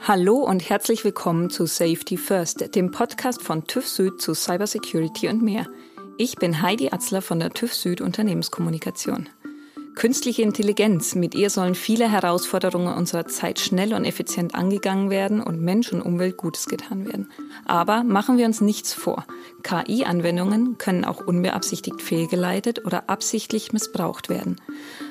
Hallo 0.00 0.38
und 0.38 0.68
herzlich 0.68 1.04
willkommen 1.04 1.48
zu 1.48 1.66
Safety 1.66 2.16
First, 2.16 2.74
dem 2.74 2.90
Podcast 2.90 3.40
von 3.40 3.66
TÜV 3.66 3.86
Süd 3.86 4.20
zu 4.20 4.34
Cybersecurity 4.34 5.28
und 5.28 5.42
mehr. 5.42 5.66
Ich 6.18 6.36
bin 6.36 6.60
Heidi 6.60 6.90
Atzler 6.90 7.22
von 7.22 7.38
der 7.38 7.50
TÜV 7.50 7.72
Süd 7.72 8.00
Unternehmenskommunikation. 8.00 9.28
Künstliche 9.94 10.42
Intelligenz, 10.42 11.14
mit 11.14 11.34
ihr 11.34 11.50
sollen 11.50 11.74
viele 11.74 12.10
Herausforderungen 12.10 12.94
unserer 12.94 13.26
Zeit 13.26 13.60
schnell 13.60 13.92
und 13.94 14.04
effizient 14.04 14.54
angegangen 14.54 15.10
werden 15.10 15.42
und 15.42 15.60
Mensch 15.60 15.92
und 15.92 16.00
Umwelt 16.00 16.38
Gutes 16.38 16.66
getan 16.66 17.06
werden. 17.06 17.30
Aber 17.66 18.02
machen 18.02 18.38
wir 18.38 18.46
uns 18.46 18.60
nichts 18.60 18.94
vor. 18.94 19.26
KI-Anwendungen 19.62 20.78
können 20.78 21.04
auch 21.04 21.26
unbeabsichtigt 21.26 22.00
fehlgeleitet 22.00 22.84
oder 22.86 23.10
absichtlich 23.10 23.72
missbraucht 23.72 24.28
werden. 24.28 24.56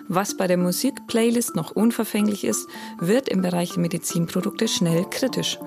Was 0.08 0.36
bei 0.36 0.48
der 0.48 0.58
Musikplaylist 0.58 1.56
noch 1.56 1.72
unverfänglich 1.72 2.44
ist, 2.44 2.68
wird 3.00 3.30
im 3.30 3.42
Bereich 3.42 3.78
Medizinprodukte 3.78 4.68
schnell 4.68 5.06
kritisch. 5.10 5.60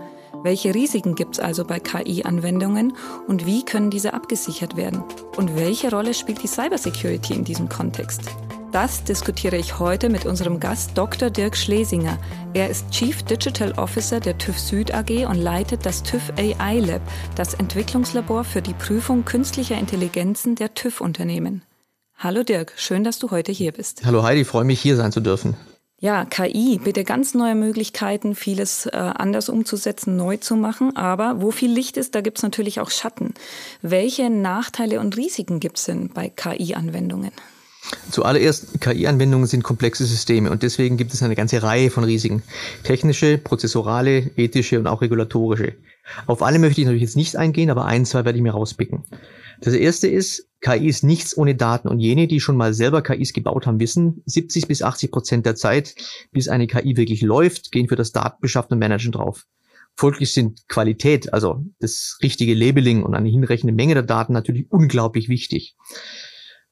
Welche 0.43 0.75
Risiken 0.75 1.15
gibt 1.15 1.37
es 1.37 1.41
also 1.41 1.65
bei 1.65 1.79
KI-Anwendungen 1.79 2.95
und 3.27 3.47
wie 3.47 3.65
können 3.65 3.91
diese 3.91 4.13
abgesichert 4.13 4.77
werden? 4.77 5.03
Und 5.37 5.57
welche 5.57 5.91
Rolle 5.91 6.13
spielt 6.13 6.43
die 6.43 6.49
Cybersecurity 6.49 7.33
in 7.33 7.45
diesem 7.45 7.71
Kontext? 7.71 8.21
Das 8.75 9.05
diskutiere 9.05 9.57
ich 9.57 9.79
heute 9.79 10.09
mit 10.09 10.27
unserem 10.27 10.59
Gast 10.59 10.99
Dr. 10.99 11.31
Dirk 11.31 11.57
Schlesinger. 11.57 12.19
Er 12.55 12.69
ist 12.69 12.91
Chief 12.91 13.23
Digital 13.23 13.71
Officer 13.77 14.19
der 14.19 14.37
TÜV 14.37 14.59
Süd 14.59 14.93
AG 14.93 15.29
und 15.29 15.37
leitet 15.37 15.87
das 15.87 16.03
TÜV 16.03 16.33
AI 16.37 16.81
Lab, 16.81 17.01
das 17.37 17.55
Entwicklungslabor 17.55 18.43
für 18.43 18.63
die 18.63 18.75
Prüfung 18.75 19.25
künstlicher 19.25 19.79
Intelligenzen 19.79 20.57
der 20.57 20.75
TÜV-Unternehmen. 20.75 21.63
Hallo 22.17 22.43
Dirk, 22.43 22.73
schön, 22.77 23.05
dass 23.05 23.21
du 23.21 23.31
heute 23.31 23.53
hier 23.53 23.71
bist. 23.71 24.05
Hallo 24.05 24.25
Heidi, 24.25 24.45
freue 24.45 24.65
mich 24.65 24.81
hier 24.81 24.97
sein 24.97 25.13
zu 25.13 25.21
dürfen. 25.21 25.57
Ja, 26.01 26.25
KI 26.25 26.81
bitte 26.83 27.05
ganz 27.05 27.33
neue 27.33 27.55
Möglichkeiten, 27.55 28.35
vieles 28.35 28.87
äh, 28.87 28.97
anders 28.97 29.51
umzusetzen, 29.51 30.17
neu 30.17 30.39
zu 30.39 30.57
machen. 30.57 30.97
Aber 30.97 31.41
wo 31.41 31.53
viel 31.53 31.71
Licht 31.71 31.97
ist, 31.97 32.17
da 32.17 32.23
gibt 32.23 32.39
es 32.39 32.43
natürlich 32.43 32.81
auch 32.81 32.91
Schatten. 32.91 33.35
Welche 33.83 34.31
Nachteile 34.31 34.99
und 34.99 35.17
Risiken 35.17 35.61
gibt 35.61 35.79
es 35.79 35.85
denn 35.85 36.09
bei 36.09 36.29
KI-Anwendungen? 36.29 37.31
Zuallererst, 38.11 38.81
KI-Anwendungen 38.81 39.47
sind 39.47 39.63
komplexe 39.63 40.07
Systeme 40.07 40.51
und 40.51 40.63
deswegen 40.63 40.97
gibt 40.97 41.13
es 41.13 41.23
eine 41.23 41.35
ganze 41.35 41.63
Reihe 41.63 41.91
von 41.91 42.05
Risiken. 42.05 42.43
Technische, 42.83 43.39
prozessorale, 43.39 44.31
ethische 44.37 44.79
und 44.79 44.87
auch 44.87 45.03
regulatorische. 45.03 45.75
Auf 46.27 46.43
alle 46.43 46.59
möchte 46.59 46.81
ich 46.81 46.87
natürlich 46.87 47.03
jetzt 47.03 47.17
nicht 47.17 47.37
eingehen, 47.37 47.71
aber 47.71 47.85
ein, 47.85 48.05
zwei 48.05 48.25
werde 48.25 48.39
ich 48.39 48.43
mir 48.43 48.53
rauspicken. 48.53 49.05
Das 49.61 49.75
erste 49.75 50.09
ist, 50.09 50.49
KI 50.61 50.89
ist 50.89 51.05
nichts 51.05 51.37
ohne 51.37 51.55
Daten 51.55 51.89
und 51.89 52.01
jene, 52.01 52.27
die 52.27 52.41
schon 52.41 52.57
mal 52.57 52.75
selber 52.75 53.03
KIs 53.03 53.33
gebaut 53.33 53.67
haben, 53.67 53.81
wissen, 53.81 54.23
70 54.27 54.67
bis 54.67 54.83
80 54.83 55.11
Prozent 55.11 55.47
der 55.47 55.55
Zeit, 55.55 55.95
bis 56.33 56.49
eine 56.49 56.67
KI 56.67 56.97
wirklich 56.97 57.23
läuft, 57.23 57.71
gehen 57.71 57.89
für 57.89 57.97
das 57.97 58.13
Datenbeschaffen 58.13 58.73
und 58.73 58.79
Managen 58.79 59.13
drauf. 59.13 59.47
Folglich 59.97 60.33
sind 60.33 60.67
Qualität, 60.69 61.33
also 61.33 61.65
das 61.79 62.19
richtige 62.23 62.55
Labeling 62.55 63.03
und 63.05 63.15
eine 63.15 63.29
hinreichende 63.29 63.73
Menge 63.73 63.95
der 63.95 64.03
Daten 64.03 64.33
natürlich 64.33 64.67
unglaublich 64.71 65.29
wichtig. 65.29 65.77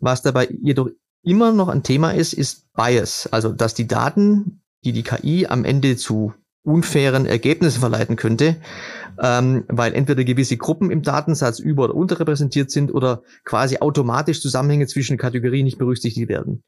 Was 0.00 0.22
dabei 0.22 0.48
jedoch 0.60 0.88
immer 1.23 1.53
noch 1.53 1.69
ein 1.69 1.83
Thema 1.83 2.12
ist, 2.12 2.33
ist 2.33 2.73
Bias. 2.75 3.28
Also, 3.31 3.53
dass 3.53 3.75
die 3.75 3.87
Daten, 3.87 4.62
die 4.84 4.92
die 4.92 5.03
KI 5.03 5.47
am 5.47 5.64
Ende 5.64 5.97
zu 5.97 6.34
unfairen 6.64 7.27
Ergebnissen 7.27 7.81
verleiten 7.81 8.17
könnte, 8.17 8.56
ähm, 9.20 9.64
weil 9.69 9.95
entweder 9.95 10.23
gewisse 10.25 10.56
Gruppen 10.56 10.91
im 10.91 11.03
Datensatz 11.03 11.59
über- 11.59 11.84
oder 11.84 11.95
unterrepräsentiert 11.95 12.70
sind 12.70 12.95
oder 12.95 13.23
quasi 13.45 13.79
automatisch 13.79 14.41
Zusammenhänge 14.41 14.87
zwischen 14.87 15.19
Kategorien 15.19 15.64
nicht 15.64 15.79
berücksichtigt 15.79 16.29
werden. 16.29 16.62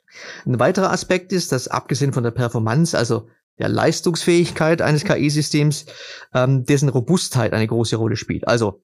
Ein 0.45 0.59
weiterer 0.59 0.91
Aspekt 0.91 1.33
ist, 1.33 1.53
dass 1.53 1.69
abgesehen 1.69 2.13
von 2.13 2.25
der 2.25 2.33
Performance, 2.33 2.99
also 2.99 3.29
der 3.59 3.69
Leistungsfähigkeit 3.69 4.83
eines 4.83 5.05
KI-Systems, 5.05 5.87
ähm, 6.35 6.65
dessen 6.65 6.89
Robustheit 6.89 7.53
eine 7.53 7.69
große 7.69 7.95
Rolle 7.95 8.17
spielt. 8.17 8.49
Also 8.49 8.83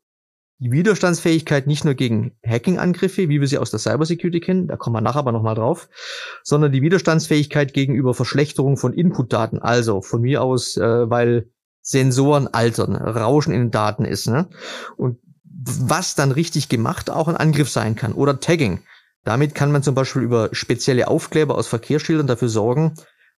die 0.60 0.72
Widerstandsfähigkeit 0.72 1.66
nicht 1.66 1.86
nur 1.86 1.94
gegen 1.94 2.32
Hacking-Angriffe, 2.46 3.30
wie 3.30 3.40
wir 3.40 3.48
sie 3.48 3.56
aus 3.56 3.70
der 3.70 3.80
Cybersecurity 3.80 4.40
kennen, 4.40 4.68
da 4.68 4.76
kommen 4.76 4.94
wir 4.94 5.00
nachher 5.00 5.20
aber 5.20 5.32
nochmal 5.32 5.54
drauf, 5.54 5.88
sondern 6.42 6.70
die 6.70 6.82
Widerstandsfähigkeit 6.82 7.72
gegenüber 7.72 8.12
Verschlechterung 8.12 8.76
von 8.76 8.92
Inputdaten, 8.92 9.58
also 9.58 10.02
von 10.02 10.20
mir 10.20 10.42
aus, 10.42 10.76
äh, 10.76 11.08
weil 11.10 11.48
Sensoren 11.80 12.46
altern, 12.46 12.94
Rauschen 12.94 13.54
in 13.54 13.60
den 13.60 13.70
Daten 13.70 14.04
ist. 14.04 14.26
Ne? 14.26 14.48
Und 14.98 15.18
was 15.44 16.14
dann 16.14 16.30
richtig 16.30 16.68
gemacht 16.68 17.08
auch 17.08 17.28
ein 17.28 17.36
Angriff 17.36 17.70
sein 17.70 17.96
kann. 17.96 18.12
Oder 18.12 18.38
Tagging. 18.38 18.80
Damit 19.24 19.54
kann 19.54 19.72
man 19.72 19.82
zum 19.82 19.94
Beispiel 19.94 20.22
über 20.22 20.50
spezielle 20.52 21.08
Aufkleber 21.08 21.56
aus 21.56 21.68
Verkehrsschildern 21.68 22.26
dafür 22.26 22.48
sorgen, 22.48 22.94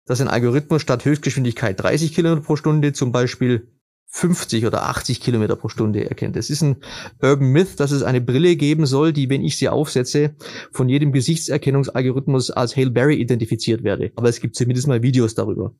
dass 0.06 0.20
ein 0.20 0.28
Algorithmus 0.28 0.82
statt 0.82 1.04
Höchstgeschwindigkeit 1.04 1.80
30 1.80 2.14
Kilometer 2.14 2.42
pro 2.42 2.56
Stunde 2.56 2.92
zum 2.92 3.12
Beispiel 3.12 3.68
50 4.14 4.66
oder 4.66 4.84
80 4.84 5.22
Kilometer 5.22 5.56
pro 5.56 5.70
Stunde 5.70 6.06
erkennt. 6.08 6.36
Es 6.36 6.50
ist 6.50 6.62
ein 6.62 6.76
Urban 7.22 7.48
Myth, 7.48 7.80
dass 7.80 7.92
es 7.92 8.02
eine 8.02 8.20
Brille 8.20 8.56
geben 8.56 8.84
soll, 8.84 9.14
die, 9.14 9.30
wenn 9.30 9.42
ich 9.42 9.56
sie 9.56 9.70
aufsetze, 9.70 10.36
von 10.70 10.90
jedem 10.90 11.12
Gesichtserkennungsalgorithmus 11.12 12.50
als 12.50 12.76
Hail 12.76 12.90
Berry 12.90 13.16
identifiziert 13.16 13.84
werde. 13.84 14.12
Aber 14.16 14.28
es 14.28 14.40
gibt 14.40 14.54
zumindest 14.54 14.86
mal 14.86 15.02
Videos 15.02 15.34
darüber. 15.34 15.74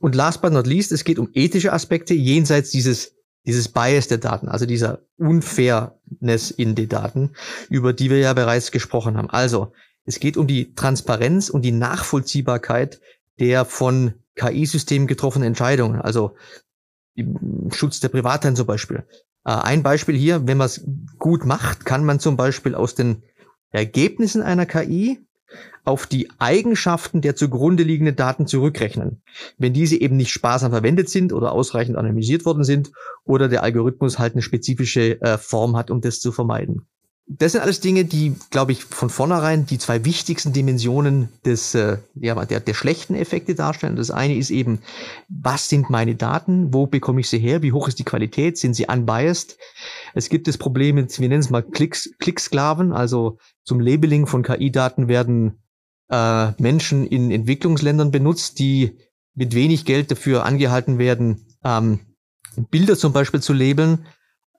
Und 0.00 0.16
last 0.16 0.42
but 0.42 0.52
not 0.52 0.66
least, 0.66 0.90
es 0.90 1.04
geht 1.04 1.20
um 1.20 1.30
ethische 1.32 1.72
Aspekte 1.72 2.12
jenseits 2.12 2.70
dieses 2.70 3.14
dieses 3.46 3.68
Bias 3.68 4.08
der 4.08 4.18
Daten, 4.18 4.48
also 4.48 4.66
dieser 4.66 5.02
Unfairness 5.18 6.50
in 6.50 6.74
den 6.74 6.88
Daten, 6.88 7.30
über 7.68 7.92
die 7.92 8.10
wir 8.10 8.18
ja 8.18 8.32
bereits 8.32 8.72
gesprochen 8.72 9.16
haben. 9.16 9.30
Also, 9.30 9.72
es 10.04 10.18
geht 10.18 10.36
um 10.36 10.48
die 10.48 10.74
Transparenz 10.74 11.48
und 11.48 11.62
die 11.62 11.70
Nachvollziehbarkeit 11.70 13.00
der 13.38 13.64
von 13.64 14.14
KI-Systemen 14.36 15.06
getroffenen 15.06 15.46
Entscheidungen. 15.48 16.00
Also 16.00 16.34
Schutz 17.70 18.00
der 18.00 18.08
Privatheiten 18.08 18.56
zum 18.56 18.66
Beispiel. 18.66 19.04
Äh, 19.44 19.52
ein 19.52 19.82
Beispiel 19.82 20.16
hier, 20.16 20.46
wenn 20.46 20.58
man 20.58 20.66
es 20.66 20.84
gut 21.18 21.44
macht, 21.44 21.84
kann 21.84 22.04
man 22.04 22.20
zum 22.20 22.36
Beispiel 22.36 22.74
aus 22.74 22.94
den 22.94 23.22
Ergebnissen 23.70 24.42
einer 24.42 24.66
KI 24.66 25.20
auf 25.84 26.06
die 26.06 26.28
Eigenschaften 26.38 27.20
der 27.20 27.36
zugrunde 27.36 27.84
liegenden 27.84 28.16
Daten 28.16 28.46
zurückrechnen. 28.46 29.22
Wenn 29.58 29.72
diese 29.72 29.96
eben 29.96 30.16
nicht 30.16 30.32
sparsam 30.32 30.72
verwendet 30.72 31.08
sind 31.08 31.32
oder 31.32 31.52
ausreichend 31.52 31.96
analysiert 31.96 32.44
worden 32.44 32.64
sind 32.64 32.90
oder 33.24 33.48
der 33.48 33.62
Algorithmus 33.62 34.18
halt 34.18 34.32
eine 34.32 34.42
spezifische 34.42 35.20
äh, 35.20 35.38
Form 35.38 35.76
hat, 35.76 35.90
um 35.90 36.00
das 36.00 36.20
zu 36.20 36.32
vermeiden 36.32 36.86
das 37.28 37.52
sind 37.52 37.60
alles 37.60 37.80
Dinge, 37.80 38.04
die, 38.04 38.36
glaube 38.50 38.70
ich, 38.70 38.84
von 38.84 39.10
vornherein 39.10 39.66
die 39.66 39.78
zwei 39.78 40.04
wichtigsten 40.04 40.52
Dimensionen 40.52 41.28
des, 41.44 41.74
äh, 41.74 41.98
ja, 42.14 42.44
der, 42.44 42.60
der 42.60 42.74
schlechten 42.74 43.16
Effekte 43.16 43.56
darstellen. 43.56 43.96
Das 43.96 44.12
eine 44.12 44.36
ist 44.36 44.50
eben, 44.50 44.78
was 45.28 45.68
sind 45.68 45.90
meine 45.90 46.14
Daten? 46.14 46.72
Wo 46.72 46.86
bekomme 46.86 47.20
ich 47.20 47.28
sie 47.28 47.40
her? 47.40 47.62
Wie 47.62 47.72
hoch 47.72 47.88
ist 47.88 47.98
die 47.98 48.04
Qualität? 48.04 48.58
Sind 48.58 48.74
sie 48.74 48.86
unbiased? 48.86 49.58
Es 50.14 50.28
gibt 50.28 50.46
das 50.46 50.56
Problem, 50.56 50.96
wir 50.96 51.28
nennen 51.28 51.40
es 51.40 51.50
mal 51.50 51.62
Klicks, 51.62 52.10
Klicksklaven, 52.20 52.92
also 52.92 53.38
zum 53.64 53.80
Labeling 53.80 54.28
von 54.28 54.44
KI-Daten 54.44 55.08
werden 55.08 55.58
äh, 56.08 56.52
Menschen 56.62 57.08
in 57.08 57.32
Entwicklungsländern 57.32 58.12
benutzt, 58.12 58.60
die 58.60 58.98
mit 59.34 59.52
wenig 59.52 59.84
Geld 59.84 60.12
dafür 60.12 60.44
angehalten 60.44 60.98
werden, 60.98 61.44
ähm, 61.64 61.98
Bilder 62.70 62.96
zum 62.96 63.12
Beispiel 63.12 63.42
zu 63.42 63.52
labeln 63.52 64.06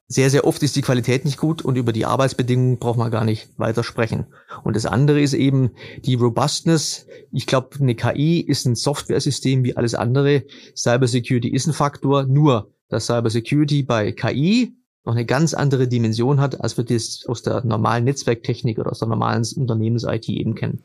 sehr, 0.09 0.29
sehr 0.29 0.47
oft 0.47 0.63
ist 0.63 0.75
die 0.77 0.81
Qualität 0.81 1.25
nicht 1.25 1.37
gut 1.37 1.61
und 1.61 1.75
über 1.75 1.91
die 1.91 2.05
Arbeitsbedingungen 2.05 2.77
braucht 2.77 2.97
man 2.97 3.11
gar 3.11 3.25
nicht 3.25 3.49
weiter 3.57 3.83
sprechen. 3.83 4.27
Und 4.63 4.75
das 4.75 4.85
andere 4.85 5.19
ist 5.19 5.33
eben 5.33 5.71
die 6.05 6.15
Robustness. 6.15 7.07
Ich 7.31 7.45
glaube, 7.45 7.77
eine 7.79 7.93
KI 7.93 8.39
ist 8.39 8.65
ein 8.65 8.75
Softwaresystem 8.75 9.65
wie 9.65 9.75
alles 9.75 9.95
andere. 9.95 10.43
Cybersecurity 10.75 11.49
ist 11.49 11.67
ein 11.67 11.73
Faktor, 11.73 12.23
nur 12.23 12.71
dass 12.87 13.07
Cybersecurity 13.07 13.83
bei 13.83 14.13
KI 14.13 14.73
noch 15.03 15.13
eine 15.13 15.25
ganz 15.25 15.53
andere 15.53 15.89
Dimension 15.89 16.39
hat, 16.39 16.61
als 16.61 16.77
wir 16.77 16.85
das 16.85 17.25
aus 17.27 17.41
der 17.41 17.65
normalen 17.65 18.05
Netzwerktechnik 18.05 18.79
oder 18.79 18.91
aus 18.91 18.99
der 18.99 19.09
normalen 19.09 19.45
Unternehmens-IT 19.55 20.29
eben 20.29 20.55
kennen. 20.55 20.83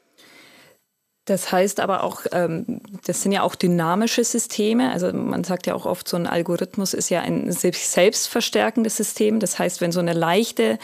Das 1.24 1.52
heißt 1.52 1.78
aber 1.78 2.02
auch, 2.02 2.22
ähm, 2.32 2.80
das 3.04 3.22
sind 3.22 3.32
ja 3.32 3.42
auch 3.42 3.54
dynamische 3.54 4.24
Systeme. 4.24 4.90
Also 4.90 5.12
man 5.12 5.44
sagt 5.44 5.66
ja 5.66 5.74
auch 5.74 5.86
oft, 5.86 6.08
so 6.08 6.16
ein 6.16 6.26
Algorithmus 6.26 6.94
ist 6.94 7.10
ja 7.10 7.20
ein 7.20 7.52
sich 7.52 7.86
selbst 7.86 8.26
verstärkendes 8.26 8.96
System. 8.96 9.38
Das 9.38 9.58
heißt, 9.58 9.80
wenn 9.80 9.92
so 9.92 10.00
eine 10.00 10.14
leichte 10.14 10.78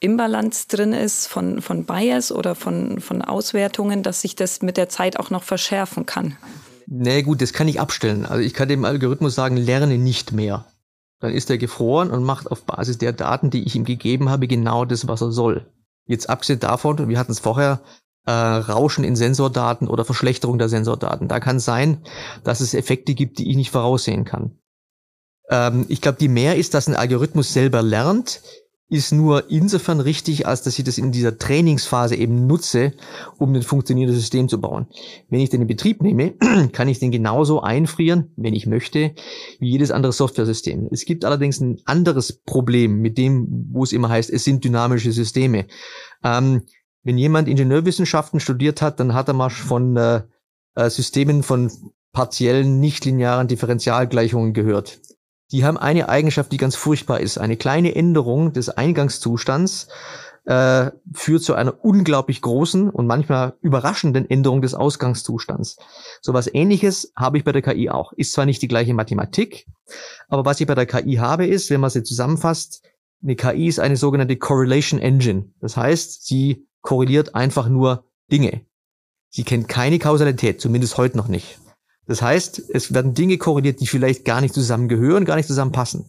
Imbalance 0.00 0.68
drin 0.68 0.92
ist 0.92 1.26
von, 1.26 1.60
von 1.60 1.84
Bias 1.84 2.32
oder 2.32 2.54
von, 2.54 3.00
von 3.00 3.22
Auswertungen, 3.22 4.02
dass 4.02 4.22
sich 4.22 4.36
das 4.36 4.62
mit 4.62 4.76
der 4.76 4.88
Zeit 4.88 5.18
auch 5.18 5.30
noch 5.30 5.42
verschärfen 5.42 6.06
kann. 6.06 6.36
Nee, 6.86 7.22
gut, 7.22 7.42
das 7.42 7.52
kann 7.52 7.68
ich 7.68 7.80
abstellen. 7.80 8.26
Also 8.26 8.42
ich 8.42 8.54
kann 8.54 8.68
dem 8.68 8.84
Algorithmus 8.84 9.34
sagen, 9.34 9.56
lerne 9.56 9.98
nicht 9.98 10.32
mehr. 10.32 10.66
Dann 11.20 11.32
ist 11.32 11.48
er 11.48 11.58
gefroren 11.58 12.10
und 12.10 12.24
macht 12.24 12.50
auf 12.50 12.64
Basis 12.64 12.98
der 12.98 13.12
Daten, 13.12 13.50
die 13.50 13.64
ich 13.64 13.76
ihm 13.76 13.84
gegeben 13.84 14.28
habe, 14.28 14.46
genau 14.46 14.84
das, 14.84 15.08
was 15.08 15.22
er 15.22 15.32
soll. 15.32 15.66
Jetzt 16.06 16.28
abgesehen 16.28 16.60
davon, 16.60 17.08
wir 17.08 17.18
hatten 17.18 17.32
es 17.32 17.40
vorher, 17.40 17.80
äh, 18.26 18.30
Rauschen 18.30 19.04
in 19.04 19.16
Sensordaten 19.16 19.88
oder 19.88 20.04
Verschlechterung 20.04 20.58
der 20.58 20.68
Sensordaten. 20.68 21.28
Da 21.28 21.40
kann 21.40 21.60
sein, 21.60 22.02
dass 22.42 22.60
es 22.60 22.74
Effekte 22.74 23.14
gibt, 23.14 23.38
die 23.38 23.50
ich 23.50 23.56
nicht 23.56 23.70
voraussehen 23.70 24.24
kann. 24.24 24.58
Ähm, 25.50 25.86
ich 25.88 26.00
glaube, 26.00 26.18
die 26.18 26.28
mehr 26.28 26.56
ist, 26.56 26.74
dass 26.74 26.88
ein 26.88 26.96
Algorithmus 26.96 27.52
selber 27.52 27.82
lernt, 27.82 28.40
ist 28.90 29.12
nur 29.12 29.50
insofern 29.50 29.98
richtig, 29.98 30.46
als 30.46 30.62
dass 30.62 30.78
ich 30.78 30.84
das 30.84 30.98
in 30.98 31.10
dieser 31.10 31.38
Trainingsphase 31.38 32.16
eben 32.16 32.46
nutze, 32.46 32.92
um 33.38 33.54
ein 33.54 33.62
funktionierendes 33.62 34.20
System 34.20 34.48
zu 34.48 34.60
bauen. 34.60 34.86
Wenn 35.28 35.40
ich 35.40 35.50
den 35.50 35.62
in 35.62 35.66
Betrieb 35.66 36.02
nehme, 36.02 36.34
kann 36.72 36.88
ich 36.88 36.98
den 36.98 37.10
genauso 37.10 37.60
einfrieren, 37.60 38.32
wenn 38.36 38.54
ich 38.54 38.66
möchte, 38.66 39.14
wie 39.58 39.70
jedes 39.70 39.90
andere 39.90 40.12
Softwaresystem. 40.12 40.88
Es 40.92 41.06
gibt 41.06 41.24
allerdings 41.24 41.60
ein 41.60 41.80
anderes 41.86 42.40
Problem 42.44 43.00
mit 43.00 43.16
dem, 43.16 43.68
wo 43.72 43.84
es 43.84 43.92
immer 43.92 44.10
heißt, 44.10 44.30
es 44.30 44.44
sind 44.44 44.64
dynamische 44.64 45.12
Systeme. 45.12 45.66
Ähm, 46.22 46.62
wenn 47.04 47.18
jemand 47.18 47.48
Ingenieurwissenschaften 47.48 48.40
studiert 48.40 48.82
hat, 48.82 48.98
dann 48.98 49.14
hat 49.14 49.28
er 49.28 49.34
mal 49.34 49.50
von 49.50 49.96
äh, 49.96 50.22
äh 50.74 50.90
Systemen 50.90 51.42
von 51.42 51.70
partiellen 52.12 52.80
nichtlinearen 52.80 53.48
Differentialgleichungen 53.48 54.52
gehört 54.52 55.00
die 55.54 55.64
haben 55.64 55.76
eine 55.76 56.08
Eigenschaft, 56.08 56.52
die 56.52 56.56
ganz 56.56 56.76
furchtbar 56.76 57.20
ist. 57.20 57.38
Eine 57.38 57.56
kleine 57.56 57.94
Änderung 57.94 58.52
des 58.52 58.70
Eingangszustands 58.70 59.88
äh, 60.46 60.90
führt 61.12 61.42
zu 61.42 61.54
einer 61.54 61.84
unglaublich 61.84 62.42
großen 62.42 62.90
und 62.90 63.06
manchmal 63.06 63.54
überraschenden 63.60 64.28
Änderung 64.28 64.62
des 64.62 64.74
Ausgangszustands. 64.74 65.76
So 66.20 66.34
was 66.34 66.52
ähnliches 66.52 67.12
habe 67.16 67.38
ich 67.38 67.44
bei 67.44 67.52
der 67.52 67.62
KI 67.62 67.88
auch. 67.88 68.12
Ist 68.14 68.32
zwar 68.32 68.46
nicht 68.46 68.62
die 68.62 68.68
gleiche 68.68 68.94
Mathematik, 68.94 69.66
aber 70.28 70.44
was 70.44 70.60
ich 70.60 70.66
bei 70.66 70.74
der 70.74 70.86
KI 70.86 71.14
habe, 71.16 71.46
ist, 71.46 71.70
wenn 71.70 71.80
man 71.80 71.90
sie 71.90 72.02
zusammenfasst, 72.02 72.82
eine 73.22 73.36
KI 73.36 73.68
ist 73.68 73.78
eine 73.78 73.96
sogenannte 73.96 74.36
Correlation 74.36 75.00
Engine. 75.00 75.52
Das 75.60 75.76
heißt, 75.76 76.26
sie 76.26 76.66
korreliert 76.84 77.34
einfach 77.34 77.68
nur 77.68 78.04
Dinge. 78.30 78.60
Sie 79.30 79.42
kennt 79.42 79.66
keine 79.66 79.98
Kausalität, 79.98 80.60
zumindest 80.60 80.96
heute 80.96 81.16
noch 81.16 81.26
nicht. 81.26 81.58
Das 82.06 82.22
heißt, 82.22 82.62
es 82.68 82.94
werden 82.94 83.14
Dinge 83.14 83.38
korreliert, 83.38 83.80
die 83.80 83.86
vielleicht 83.86 84.24
gar 84.24 84.40
nicht 84.40 84.54
zusammengehören, 84.54 85.24
gar 85.24 85.36
nicht 85.36 85.48
zusammenpassen. 85.48 86.04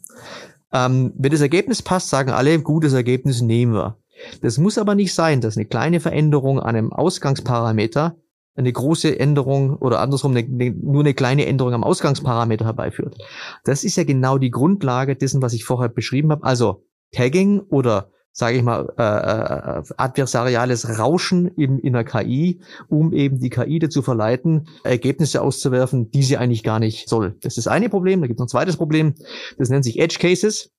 Ähm, 0.71 1.13
wenn 1.17 1.31
das 1.31 1.41
Ergebnis 1.41 1.81
passt, 1.81 2.09
sagen 2.09 2.29
alle, 2.29 2.59
gutes 2.59 2.93
Ergebnis 2.93 3.41
nehmen 3.41 3.73
wir. 3.73 3.97
Das 4.41 4.57
muss 4.57 4.77
aber 4.77 4.93
nicht 4.93 5.13
sein, 5.13 5.41
dass 5.41 5.55
eine 5.55 5.65
kleine 5.65 5.99
Veränderung 5.99 6.59
an 6.59 6.75
einem 6.75 6.93
Ausgangsparameter 6.93 8.17
eine 8.55 8.71
große 8.71 9.17
Änderung 9.17 9.77
oder 9.77 9.99
andersrum 10.01 10.31
eine, 10.31 10.45
eine, 10.45 10.71
nur 10.71 11.03
eine 11.03 11.13
kleine 11.13 11.45
Änderung 11.45 11.73
am 11.73 11.83
Ausgangsparameter 11.83 12.65
herbeiführt. 12.65 13.17
Das 13.63 13.83
ist 13.83 13.95
ja 13.95 14.03
genau 14.03 14.37
die 14.37 14.51
Grundlage 14.51 15.15
dessen, 15.15 15.41
was 15.41 15.53
ich 15.53 15.63
vorher 15.65 15.89
beschrieben 15.89 16.31
habe. 16.31 16.43
Also 16.43 16.83
Tagging 17.11 17.61
oder 17.61 18.09
sage 18.37 18.57
ich 18.57 18.63
mal, 18.63 18.93
äh, 18.97 19.79
äh, 19.79 19.83
adversariales 19.95 20.99
Rauschen 20.99 21.47
im, 21.55 21.79
in 21.79 21.93
der 21.93 22.03
KI, 22.03 22.59
um 22.89 23.13
eben 23.13 23.39
die 23.39 23.49
KI 23.49 23.79
dazu 23.79 24.01
verleiten, 24.01 24.67
Ergebnisse 24.83 25.41
auszuwerfen, 25.41 26.11
die 26.11 26.21
sie 26.21 26.35
eigentlich 26.35 26.63
gar 26.63 26.79
nicht 26.79 27.07
soll. 27.07 27.37
Das 27.41 27.57
ist 27.57 27.67
eine 27.67 27.87
Problem. 27.87 28.19
Da 28.19 28.27
gibt 28.27 28.37
es 28.37 28.39
noch 28.41 28.47
ein 28.47 28.49
zweites 28.49 28.75
Problem. 28.75 29.15
Das 29.57 29.69
nennt 29.69 29.85
sich 29.85 29.99
Edge 29.99 30.17
Cases. 30.19 30.69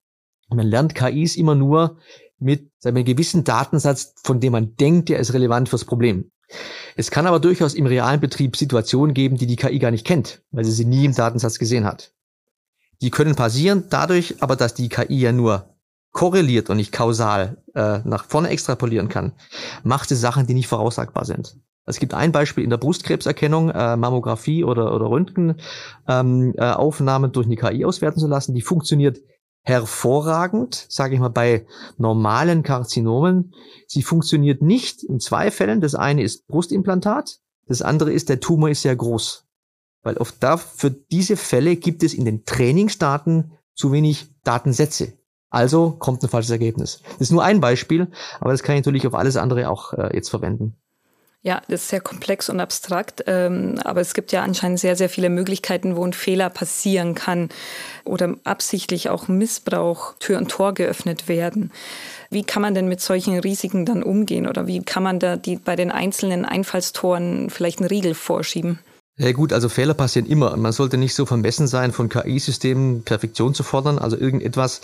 Man 0.50 0.66
lernt 0.66 0.94
KIs 0.94 1.36
immer 1.36 1.54
nur 1.54 1.96
mit 2.38 2.70
einem 2.84 3.06
gewissen 3.06 3.42
Datensatz, 3.42 4.12
von 4.22 4.38
dem 4.38 4.52
man 4.52 4.76
denkt, 4.76 5.08
der 5.08 5.18
ist 5.18 5.32
relevant 5.32 5.70
fürs 5.70 5.86
Problem. 5.86 6.30
Es 6.94 7.10
kann 7.10 7.26
aber 7.26 7.40
durchaus 7.40 7.72
im 7.72 7.86
realen 7.86 8.20
Betrieb 8.20 8.56
Situationen 8.56 9.14
geben, 9.14 9.38
die 9.38 9.46
die 9.46 9.56
KI 9.56 9.78
gar 9.78 9.90
nicht 9.90 10.06
kennt, 10.06 10.42
weil 10.50 10.66
sie 10.66 10.72
sie 10.72 10.84
nie 10.84 11.06
im 11.06 11.14
Datensatz 11.14 11.58
gesehen 11.58 11.86
hat. 11.86 12.12
Die 13.00 13.10
können 13.10 13.34
passieren 13.34 13.84
dadurch, 13.88 14.42
aber 14.42 14.56
dass 14.56 14.74
die 14.74 14.90
KI 14.90 15.20
ja 15.20 15.32
nur 15.32 15.75
korreliert 16.16 16.70
und 16.70 16.78
nicht 16.78 16.92
kausal 16.92 17.58
äh, 17.74 17.98
nach 18.04 18.24
vorne 18.24 18.48
extrapolieren 18.48 19.10
kann, 19.10 19.34
macht 19.84 20.10
es 20.10 20.20
Sachen, 20.20 20.46
die 20.46 20.54
nicht 20.54 20.66
voraussagbar 20.66 21.26
sind. 21.26 21.58
Es 21.84 22.00
gibt 22.00 22.14
ein 22.14 22.32
Beispiel 22.32 22.64
in 22.64 22.70
der 22.70 22.78
Brustkrebserkennung, 22.78 23.68
äh, 23.68 23.96
Mammographie 23.98 24.64
oder, 24.64 24.94
oder 24.94 25.10
Röntgenaufnahmen 25.10 25.60
ähm, 26.08 26.54
äh, 26.56 26.70
Aufnahmen 26.72 27.32
durch 27.32 27.46
eine 27.46 27.56
KI 27.56 27.84
auswerten 27.84 28.18
zu 28.18 28.28
lassen. 28.28 28.54
Die 28.54 28.62
funktioniert 28.62 29.18
hervorragend, 29.60 30.86
sage 30.88 31.14
ich 31.14 31.20
mal, 31.20 31.28
bei 31.28 31.66
normalen 31.98 32.62
Karzinomen. 32.62 33.52
Sie 33.86 34.02
funktioniert 34.02 34.62
nicht 34.62 35.04
in 35.04 35.20
zwei 35.20 35.50
Fällen. 35.50 35.82
Das 35.82 35.94
eine 35.94 36.22
ist 36.22 36.46
Brustimplantat, 36.46 37.40
das 37.66 37.82
andere 37.82 38.10
ist, 38.10 38.30
der 38.30 38.40
Tumor 38.40 38.70
ist 38.70 38.80
sehr 38.80 38.96
groß. 38.96 39.44
Weil 40.02 40.16
oft 40.16 40.36
da 40.40 40.56
für 40.56 40.90
diese 40.90 41.36
Fälle 41.36 41.76
gibt 41.76 42.02
es 42.02 42.14
in 42.14 42.24
den 42.24 42.46
Trainingsdaten 42.46 43.52
zu 43.74 43.92
wenig 43.92 44.28
Datensätze. 44.44 45.12
Also 45.50 45.92
kommt 45.92 46.22
ein 46.22 46.28
falsches 46.28 46.50
Ergebnis. 46.50 47.02
Das 47.12 47.22
ist 47.22 47.32
nur 47.32 47.44
ein 47.44 47.60
Beispiel, 47.60 48.08
aber 48.40 48.52
das 48.52 48.62
kann 48.62 48.74
ich 48.76 48.80
natürlich 48.84 49.06
auf 49.06 49.14
alles 49.14 49.36
andere 49.36 49.68
auch 49.68 49.92
äh, 49.92 50.14
jetzt 50.14 50.28
verwenden. 50.28 50.76
Ja, 51.46 51.62
das 51.68 51.82
ist 51.82 51.90
sehr 51.90 52.00
komplex 52.00 52.48
und 52.48 52.58
abstrakt, 52.58 53.22
ähm, 53.28 53.78
aber 53.84 54.00
es 54.00 54.14
gibt 54.14 54.32
ja 54.32 54.42
anscheinend 54.42 54.80
sehr, 54.80 54.96
sehr 54.96 55.08
viele 55.08 55.30
Möglichkeiten, 55.30 55.94
wo 55.94 56.04
ein 56.04 56.12
Fehler 56.12 56.50
passieren 56.50 57.14
kann 57.14 57.50
oder 58.04 58.34
absichtlich 58.42 59.10
auch 59.10 59.28
Missbrauch, 59.28 60.14
Tür 60.18 60.38
und 60.38 60.50
Tor 60.50 60.74
geöffnet 60.74 61.28
werden. 61.28 61.70
Wie 62.30 62.42
kann 62.42 62.62
man 62.62 62.74
denn 62.74 62.88
mit 62.88 63.00
solchen 63.00 63.38
Risiken 63.38 63.86
dann 63.86 64.02
umgehen 64.02 64.48
oder 64.48 64.66
wie 64.66 64.82
kann 64.82 65.04
man 65.04 65.20
da 65.20 65.36
die, 65.36 65.54
bei 65.54 65.76
den 65.76 65.92
einzelnen 65.92 66.44
Einfallstoren 66.44 67.48
vielleicht 67.48 67.78
einen 67.78 67.90
Riegel 67.90 68.14
vorschieben? 68.14 68.80
Ja 69.18 69.32
gut, 69.32 69.54
also 69.54 69.70
Fehler 69.70 69.94
passieren 69.94 70.28
immer. 70.28 70.54
Man 70.58 70.72
sollte 70.72 70.98
nicht 70.98 71.14
so 71.14 71.24
vermessen 71.24 71.66
sein, 71.66 71.92
von 71.92 72.10
KI-Systemen 72.10 73.02
Perfektion 73.02 73.54
zu 73.54 73.62
fordern, 73.62 73.98
also 73.98 74.18
irgendetwas, 74.18 74.82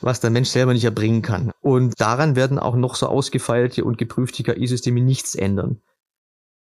was 0.00 0.20
der 0.20 0.30
Mensch 0.30 0.48
selber 0.48 0.72
nicht 0.72 0.84
erbringen 0.84 1.20
kann. 1.20 1.52
Und 1.60 2.00
daran 2.00 2.34
werden 2.34 2.58
auch 2.58 2.76
noch 2.76 2.94
so 2.94 3.08
ausgefeilte 3.08 3.84
und 3.84 3.98
geprüfte 3.98 4.42
KI-Systeme 4.42 5.02
nichts 5.02 5.34
ändern. 5.34 5.82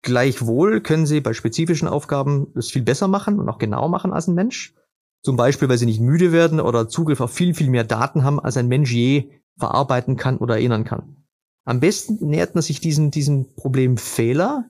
Gleichwohl 0.02 0.82
können 0.82 1.06
sie 1.06 1.22
bei 1.22 1.34
spezifischen 1.34 1.88
Aufgaben 1.88 2.48
das 2.56 2.72
viel 2.72 2.82
besser 2.82 3.08
machen 3.08 3.40
und 3.40 3.48
auch 3.48 3.60
genau 3.60 3.88
machen 3.88 4.12
als 4.12 4.28
ein 4.28 4.34
Mensch. 4.34 4.74
Zum 5.22 5.38
Beispiel, 5.38 5.70
weil 5.70 5.78
sie 5.78 5.86
nicht 5.86 6.02
müde 6.02 6.32
werden 6.32 6.60
oder 6.60 6.90
Zugriff 6.90 7.22
auf 7.22 7.32
viel, 7.32 7.54
viel 7.54 7.70
mehr 7.70 7.84
Daten 7.84 8.24
haben, 8.24 8.40
als 8.40 8.58
ein 8.58 8.68
Mensch 8.68 8.92
je 8.92 9.30
verarbeiten 9.58 10.18
kann 10.18 10.38
oder 10.40 10.56
erinnern 10.56 10.84
kann. 10.84 11.24
Am 11.64 11.80
besten 11.80 12.28
nähert 12.28 12.56
man 12.56 12.64
sich 12.64 12.82
diesem, 12.82 13.12
diesem 13.12 13.54
Problem 13.56 13.98
Fehler, 13.98 14.66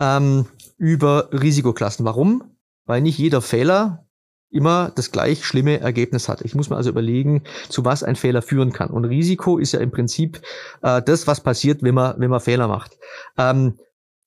ähm, 0.00 0.46
über 0.78 1.30
Risikoklassen. 1.32 2.04
Warum? 2.04 2.44
Weil 2.84 3.00
nicht 3.00 3.18
jeder 3.18 3.42
Fehler 3.42 4.06
immer 4.50 4.92
das 4.94 5.10
gleich 5.10 5.44
schlimme 5.44 5.80
Ergebnis 5.80 6.28
hat. 6.28 6.42
Ich 6.42 6.54
muss 6.54 6.70
mir 6.70 6.76
also 6.76 6.90
überlegen, 6.90 7.42
zu 7.68 7.84
was 7.84 8.02
ein 8.02 8.16
Fehler 8.16 8.42
führen 8.42 8.72
kann. 8.72 8.90
Und 8.90 9.04
Risiko 9.04 9.58
ist 9.58 9.72
ja 9.72 9.80
im 9.80 9.90
Prinzip 9.90 10.40
äh, 10.82 11.02
das, 11.02 11.26
was 11.26 11.40
passiert, 11.40 11.82
wenn 11.82 11.94
man, 11.94 12.18
wenn 12.18 12.30
man 12.30 12.40
Fehler 12.40 12.68
macht. 12.68 12.96
Ähm, 13.36 13.78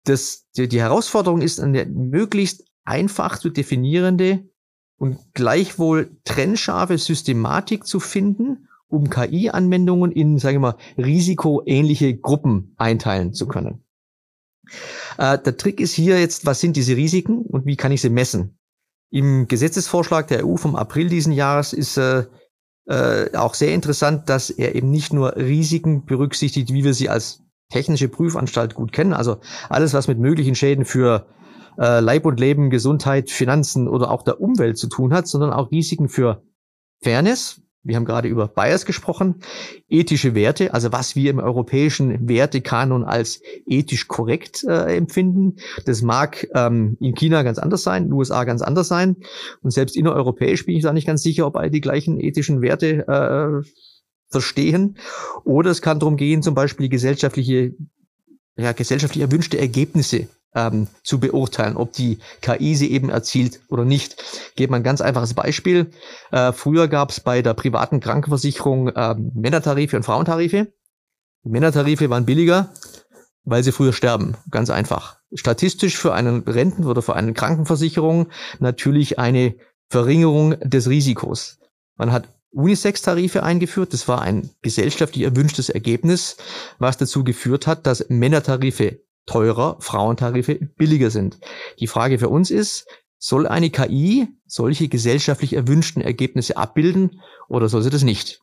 das, 0.04 0.46
die, 0.56 0.68
die 0.68 0.80
Herausforderung 0.80 1.40
ist 1.40 1.60
eine 1.60 1.86
möglichst 1.86 2.64
einfach 2.84 3.38
zu 3.38 3.50
definierende 3.50 4.44
und 4.98 5.18
gleichwohl 5.34 6.16
trennscharfe 6.24 6.98
Systematik 6.98 7.86
zu 7.86 8.00
finden, 8.00 8.68
um 8.88 9.10
KI-Anwendungen 9.10 10.10
in, 10.10 10.38
sage 10.38 10.56
ich 10.56 10.60
mal, 10.60 10.76
risikoähnliche 10.96 12.16
Gruppen 12.16 12.74
einteilen 12.76 13.34
zu 13.34 13.46
können. 13.46 13.84
Äh, 15.18 15.38
der 15.38 15.56
Trick 15.56 15.80
ist 15.80 15.94
hier 15.94 16.18
jetzt, 16.18 16.46
was 16.46 16.60
sind 16.60 16.76
diese 16.76 16.96
Risiken 16.96 17.42
und 17.42 17.66
wie 17.66 17.76
kann 17.76 17.92
ich 17.92 18.00
sie 18.00 18.10
messen? 18.10 18.58
Im 19.10 19.48
Gesetzesvorschlag 19.48 20.28
der 20.28 20.46
EU 20.46 20.56
vom 20.56 20.76
April 20.76 21.08
diesen 21.08 21.32
Jahres 21.32 21.72
ist 21.72 21.96
äh, 21.96 22.24
äh, 22.86 23.34
auch 23.36 23.54
sehr 23.54 23.74
interessant, 23.74 24.28
dass 24.28 24.50
er 24.50 24.74
eben 24.74 24.90
nicht 24.90 25.12
nur 25.12 25.36
Risiken 25.36 26.04
berücksichtigt, 26.04 26.72
wie 26.72 26.84
wir 26.84 26.94
sie 26.94 27.08
als 27.08 27.42
technische 27.70 28.08
Prüfanstalt 28.08 28.74
gut 28.74 28.92
kennen, 28.92 29.12
also 29.12 29.38
alles, 29.68 29.92
was 29.92 30.08
mit 30.08 30.18
möglichen 30.18 30.54
Schäden 30.54 30.84
für 30.84 31.26
äh, 31.78 32.00
Leib 32.00 32.24
und 32.24 32.40
Leben, 32.40 32.70
Gesundheit, 32.70 33.30
Finanzen 33.30 33.88
oder 33.88 34.10
auch 34.10 34.22
der 34.22 34.40
Umwelt 34.40 34.78
zu 34.78 34.88
tun 34.88 35.12
hat, 35.12 35.28
sondern 35.28 35.52
auch 35.52 35.70
Risiken 35.70 36.08
für 36.08 36.42
Fairness, 37.02 37.60
wir 37.82 37.96
haben 37.96 38.04
gerade 38.04 38.28
über 38.28 38.48
Bias 38.48 38.86
gesprochen. 38.86 39.36
Ethische 39.88 40.34
Werte, 40.34 40.74
also 40.74 40.92
was 40.92 41.16
wir 41.16 41.30
im 41.30 41.38
europäischen 41.38 42.28
Wertekanon 42.28 43.04
als 43.04 43.40
ethisch 43.66 44.08
korrekt 44.08 44.64
äh, 44.64 44.96
empfinden. 44.96 45.56
Das 45.86 46.02
mag 46.02 46.46
ähm, 46.54 46.96
in 47.00 47.14
China 47.14 47.42
ganz 47.42 47.58
anders 47.58 47.82
sein, 47.82 48.04
in 48.04 48.08
den 48.10 48.14
USA 48.14 48.44
ganz 48.44 48.62
anders 48.62 48.88
sein. 48.88 49.16
Und 49.62 49.70
selbst 49.70 49.96
innereuropäisch 49.96 50.66
bin 50.66 50.76
ich 50.76 50.82
da 50.82 50.92
nicht 50.92 51.06
ganz 51.06 51.22
sicher, 51.22 51.46
ob 51.46 51.56
alle 51.56 51.70
die 51.70 51.80
gleichen 51.80 52.20
ethischen 52.20 52.62
Werte 52.62 53.06
äh, 53.06 53.68
verstehen. 54.28 54.98
Oder 55.44 55.70
es 55.70 55.80
kann 55.80 56.00
darum 56.00 56.16
gehen, 56.16 56.42
zum 56.42 56.54
Beispiel 56.54 56.88
gesellschaftliche, 56.88 57.74
ja, 58.56 58.72
gesellschaftlich 58.72 59.22
erwünschte 59.22 59.58
Ergebnisse 59.58 60.28
ähm, 60.54 60.88
zu 61.02 61.20
beurteilen, 61.20 61.76
ob 61.76 61.92
die 61.92 62.18
KI 62.40 62.74
sie 62.74 62.90
eben 62.90 63.10
erzielt 63.10 63.60
oder 63.68 63.84
nicht. 63.84 64.16
Ich 64.50 64.54
gebe 64.56 64.70
mal 64.70 64.78
ein 64.78 64.82
ganz 64.82 65.00
einfaches 65.00 65.34
Beispiel. 65.34 65.90
Äh, 66.30 66.52
früher 66.52 66.88
gab 66.88 67.10
es 67.10 67.20
bei 67.20 67.42
der 67.42 67.54
privaten 67.54 68.00
Krankenversicherung 68.00 68.88
äh, 68.88 69.14
Männertarife 69.34 69.96
und 69.96 70.04
Frauentarife. 70.04 70.72
Die 71.44 71.50
Männertarife 71.50 72.10
waren 72.10 72.26
billiger, 72.26 72.70
weil 73.44 73.62
sie 73.62 73.72
früher 73.72 73.92
sterben. 73.92 74.36
Ganz 74.50 74.70
einfach. 74.70 75.18
Statistisch 75.32 75.96
für 75.96 76.14
einen 76.14 76.42
Renten- 76.42 76.86
oder 76.86 77.02
für 77.02 77.14
eine 77.14 77.32
Krankenversicherung 77.34 78.28
natürlich 78.58 79.18
eine 79.18 79.54
Verringerung 79.90 80.58
des 80.60 80.88
Risikos. 80.88 81.58
Man 81.96 82.12
hat 82.12 82.28
Unisex-Tarife 82.50 83.42
eingeführt. 83.42 83.92
Das 83.92 84.08
war 84.08 84.22
ein 84.22 84.50
gesellschaftlich 84.62 85.24
erwünschtes 85.24 85.68
Ergebnis, 85.68 86.36
was 86.78 86.96
dazu 86.96 87.24
geführt 87.24 87.66
hat, 87.66 87.86
dass 87.86 88.08
Männertarife 88.08 89.00
teurer, 89.28 89.76
Frauentarife 89.80 90.56
billiger 90.76 91.10
sind. 91.10 91.38
Die 91.78 91.86
Frage 91.86 92.18
für 92.18 92.28
uns 92.28 92.50
ist, 92.50 92.86
soll 93.18 93.46
eine 93.46 93.70
KI 93.70 94.28
solche 94.46 94.88
gesellschaftlich 94.88 95.52
erwünschten 95.52 96.02
Ergebnisse 96.02 96.56
abbilden 96.56 97.20
oder 97.48 97.68
soll 97.68 97.82
sie 97.82 97.90
das 97.90 98.04
nicht? 98.04 98.40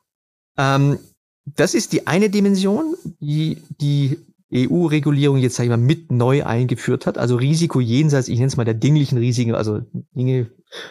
Ähm, 0.58 1.00
das 1.46 1.74
ist 1.74 1.94
die 1.94 2.08
eine 2.08 2.30
Dimension, 2.30 2.96
die 3.20 3.62
die 3.80 4.18
EU-Regulierung 4.54 5.38
jetzt, 5.38 5.56
sag 5.56 5.64
ich 5.64 5.70
mal, 5.70 5.78
mit 5.78 6.12
neu 6.12 6.46
eingeführt 6.46 7.06
hat. 7.06 7.18
Also 7.18 7.36
Risiko 7.36 7.80
jenseits, 7.80 8.28
ich 8.28 8.36
nenne 8.36 8.48
es 8.48 8.58
mal 8.58 8.64
der 8.64 8.74
dinglichen 8.74 9.18
Risiken, 9.18 9.56
also 9.56 9.82
Dinge, 10.16 10.50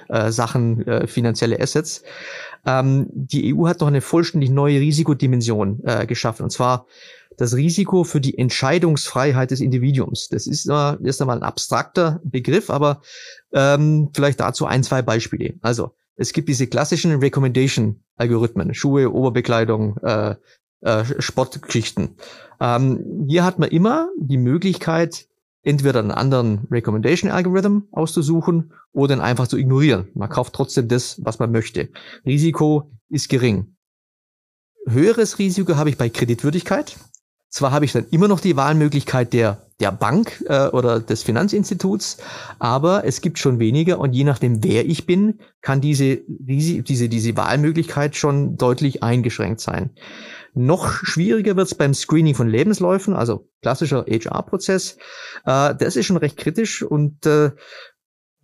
äh, 0.08 0.30
Sachen, 0.30 0.86
äh, 0.86 1.06
finanzielle 1.06 1.60
Assets. 1.60 2.02
Ähm, 2.66 3.08
die 3.12 3.54
EU 3.54 3.66
hat 3.68 3.80
noch 3.80 3.88
eine 3.88 4.00
vollständig 4.00 4.50
neue 4.50 4.80
Risikodimension 4.80 5.80
äh, 5.84 6.06
geschaffen. 6.06 6.42
Und 6.42 6.50
zwar 6.50 6.86
das 7.36 7.54
Risiko 7.54 8.04
für 8.04 8.20
die 8.20 8.38
Entscheidungsfreiheit 8.38 9.50
des 9.50 9.60
Individuums. 9.60 10.28
Das 10.28 10.46
ist 10.46 10.68
erst 10.68 11.20
einmal 11.20 11.38
ein 11.38 11.42
abstrakter 11.42 12.20
Begriff, 12.24 12.70
aber 12.70 13.00
ähm, 13.52 14.10
vielleicht 14.14 14.40
dazu 14.40 14.66
ein, 14.66 14.82
zwei 14.82 15.02
Beispiele. 15.02 15.54
Also 15.60 15.92
es 16.16 16.32
gibt 16.32 16.48
diese 16.48 16.66
klassischen 16.66 17.18
Recommendation-Algorithmen, 17.18 18.74
Schuhe, 18.74 19.12
Oberbekleidung, 19.12 19.96
äh, 19.98 20.36
äh, 20.80 21.04
Sportgeschichten. 21.18 22.16
Ähm, 22.60 23.26
hier 23.28 23.44
hat 23.44 23.58
man 23.58 23.70
immer 23.70 24.10
die 24.18 24.36
Möglichkeit, 24.36 25.26
entweder 25.62 26.00
einen 26.00 26.10
anderen 26.10 26.68
Recommendation 26.70 27.30
Algorithm 27.30 27.84
auszusuchen 27.90 28.72
oder 28.92 29.14
ihn 29.14 29.20
einfach 29.20 29.48
zu 29.48 29.56
ignorieren. 29.56 30.08
Man 30.14 30.28
kauft 30.28 30.54
trotzdem 30.54 30.88
das, 30.88 31.20
was 31.24 31.38
man 31.38 31.50
möchte. 31.50 31.88
Risiko 32.26 32.92
ist 33.08 33.28
gering. 33.28 33.76
Höheres 34.86 35.38
Risiko 35.38 35.76
habe 35.76 35.88
ich 35.88 35.96
bei 35.96 36.10
Kreditwürdigkeit. 36.10 36.96
Zwar 37.54 37.70
habe 37.70 37.84
ich 37.84 37.92
dann 37.92 38.08
immer 38.11 38.26
noch 38.26 38.40
die 38.40 38.56
Wahlmöglichkeit 38.56 39.32
der, 39.32 39.68
der 39.78 39.92
Bank 39.92 40.44
äh, 40.49 40.66
oder 40.70 40.99
des 40.99 41.23
Finanzinstituts, 41.23 42.16
aber 42.58 43.04
es 43.04 43.20
gibt 43.20 43.38
schon 43.38 43.61
weniger 43.61 44.00
und 44.00 44.12
je 44.12 44.25
nachdem, 44.25 44.64
wer 44.64 44.84
ich 44.84 45.06
bin, 45.06 45.38
kann 45.61 45.80
diese, 45.80 46.23
diese, 46.26 46.82
diese, 46.82 47.08
diese 47.08 47.37
Wahlmöglichkeit 47.37 48.16
schon 48.16 48.56
deutlich 48.56 49.04
eingeschränkt 49.04 49.61
sein. 49.61 49.90
Noch 50.54 50.90
schwieriger 51.04 51.56
wird 51.56 51.68
es 51.68 51.76
beim 51.76 51.94
Screening 51.94 52.34
von 52.34 52.49
Lebensläufen, 52.49 53.14
also 53.14 53.49
klassischer 53.62 54.04
HR-Prozess. 54.08 54.96
Äh, 55.46 55.76
das 55.76 55.94
ist 55.94 56.06
schon 56.06 56.16
recht 56.16 56.37
kritisch 56.37 56.82
und 56.82 57.25
äh, 57.25 57.52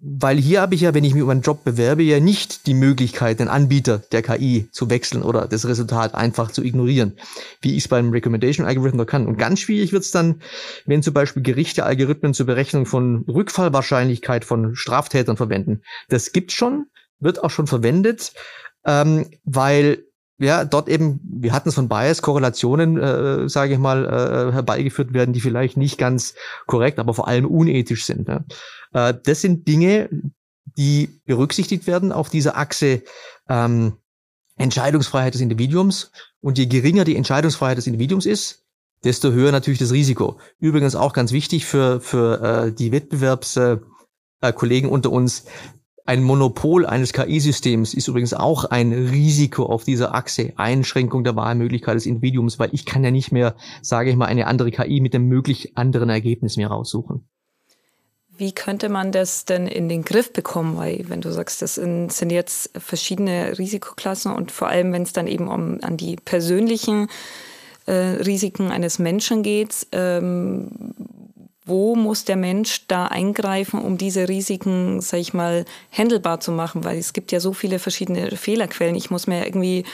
weil 0.02 0.38
hier 0.38 0.62
habe 0.62 0.74
ich 0.74 0.80
ja, 0.80 0.94
wenn 0.94 1.04
ich 1.04 1.12
mich 1.12 1.22
um 1.22 1.28
einen 1.28 1.42
Job 1.42 1.62
bewerbe, 1.62 2.02
ja 2.02 2.20
nicht 2.20 2.66
die 2.66 2.74
Möglichkeit, 2.74 3.38
den 3.38 3.48
Anbieter 3.48 3.98
der 3.98 4.22
KI 4.22 4.68
zu 4.72 4.88
wechseln 4.88 5.22
oder 5.22 5.46
das 5.46 5.68
Resultat 5.68 6.14
einfach 6.14 6.50
zu 6.50 6.62
ignorieren, 6.62 7.18
wie 7.60 7.72
ich 7.72 7.84
es 7.84 7.88
beim 7.88 8.10
Recommendation 8.10 8.66
Algorithm 8.66 9.04
kann. 9.04 9.26
Und 9.26 9.36
ganz 9.36 9.60
schwierig 9.60 9.92
wird 9.92 10.04
es 10.04 10.10
dann, 10.10 10.40
wenn 10.86 11.02
zum 11.02 11.12
Beispiel 11.12 11.42
Gerichte 11.42 11.84
Algorithmen 11.84 12.32
zur 12.32 12.46
Berechnung 12.46 12.86
von 12.86 13.24
Rückfallwahrscheinlichkeit 13.28 14.46
von 14.46 14.74
Straftätern 14.74 15.36
verwenden. 15.36 15.82
Das 16.08 16.32
gibt's 16.32 16.54
schon, 16.54 16.86
wird 17.18 17.44
auch 17.44 17.50
schon 17.50 17.66
verwendet, 17.66 18.32
ähm, 18.86 19.30
weil 19.44 20.04
ja, 20.40 20.64
dort 20.64 20.88
eben, 20.88 21.20
wir 21.22 21.52
hatten 21.52 21.68
es 21.68 21.74
von 21.74 21.88
Bias, 21.88 22.22
Korrelationen, 22.22 22.96
äh, 22.96 23.48
sage 23.48 23.74
ich 23.74 23.78
mal, 23.78 24.06
äh, 24.06 24.52
herbeigeführt 24.52 25.12
werden, 25.12 25.34
die 25.34 25.40
vielleicht 25.40 25.76
nicht 25.76 25.98
ganz 25.98 26.34
korrekt, 26.66 26.98
aber 26.98 27.12
vor 27.12 27.28
allem 27.28 27.44
unethisch 27.44 28.06
sind. 28.06 28.28
Ja. 28.28 28.44
Äh, 28.92 29.14
das 29.22 29.42
sind 29.42 29.68
Dinge, 29.68 30.08
die 30.78 31.20
berücksichtigt 31.26 31.86
werden 31.86 32.10
auf 32.10 32.30
dieser 32.30 32.56
Achse 32.56 33.02
ähm, 33.48 33.98
Entscheidungsfreiheit 34.56 35.34
des 35.34 35.42
Individuums. 35.42 36.10
Und 36.40 36.56
je 36.56 36.66
geringer 36.66 37.04
die 37.04 37.16
Entscheidungsfreiheit 37.16 37.76
des 37.76 37.86
Individuums 37.86 38.24
ist, 38.24 38.64
desto 39.04 39.32
höher 39.32 39.52
natürlich 39.52 39.78
das 39.78 39.92
Risiko. 39.92 40.38
Übrigens 40.58 40.94
auch 40.94 41.12
ganz 41.12 41.32
wichtig 41.32 41.66
für, 41.66 42.00
für 42.00 42.40
äh, 42.42 42.72
die 42.72 42.92
Wettbewerbskollegen 42.92 44.88
äh, 44.88 44.92
unter 44.92 45.12
uns, 45.12 45.44
ein 46.06 46.22
Monopol 46.22 46.86
eines 46.86 47.12
KI-Systems 47.12 47.94
ist 47.94 48.08
übrigens 48.08 48.34
auch 48.34 48.64
ein 48.64 48.92
Risiko 48.92 49.66
auf 49.66 49.84
dieser 49.84 50.14
Achse, 50.14 50.52
Einschränkung 50.56 51.24
der 51.24 51.36
Wahlmöglichkeit 51.36 51.94
des 51.94 52.06
Individuums, 52.06 52.58
weil 52.58 52.70
ich 52.72 52.84
kann 52.84 53.04
ja 53.04 53.10
nicht 53.10 53.32
mehr, 53.32 53.54
sage 53.82 54.10
ich 54.10 54.16
mal, 54.16 54.26
eine 54.26 54.46
andere 54.46 54.70
KI 54.70 55.00
mit 55.00 55.14
einem 55.14 55.26
möglich 55.26 55.76
anderen 55.76 56.10
Ergebnis 56.10 56.56
mehr 56.56 56.68
raussuchen. 56.68 57.28
Wie 58.36 58.52
könnte 58.52 58.88
man 58.88 59.12
das 59.12 59.44
denn 59.44 59.66
in 59.66 59.90
den 59.90 60.02
Griff 60.02 60.32
bekommen? 60.32 60.78
Weil, 60.78 61.04
wenn 61.08 61.20
du 61.20 61.30
sagst, 61.30 61.60
das 61.60 61.74
sind 61.74 62.30
jetzt 62.30 62.70
verschiedene 62.78 63.58
Risikoklassen 63.58 64.32
und 64.32 64.50
vor 64.50 64.68
allem, 64.68 64.94
wenn 64.94 65.02
es 65.02 65.12
dann 65.12 65.26
eben 65.26 65.46
um 65.46 65.78
an 65.82 65.98
die 65.98 66.16
persönlichen 66.16 67.08
äh, 67.84 67.92
Risiken 67.92 68.70
eines 68.70 68.98
Menschen 68.98 69.42
geht, 69.42 69.86
ähm, 69.92 70.94
wo 71.64 71.94
muss 71.94 72.24
der 72.24 72.36
Mensch 72.36 72.86
da 72.88 73.06
eingreifen, 73.06 73.80
um 73.80 73.98
diese 73.98 74.28
Risiken, 74.28 75.00
sag 75.00 75.20
ich 75.20 75.34
mal, 75.34 75.64
handelbar 75.92 76.40
zu 76.40 76.52
machen? 76.52 76.84
Weil 76.84 76.98
es 76.98 77.12
gibt 77.12 77.32
ja 77.32 77.40
so 77.40 77.52
viele 77.52 77.78
verschiedene 77.78 78.36
Fehlerquellen. 78.36 78.96
Ich 78.96 79.10
muss 79.10 79.26
mir 79.26 79.44
irgendwie 79.44 79.84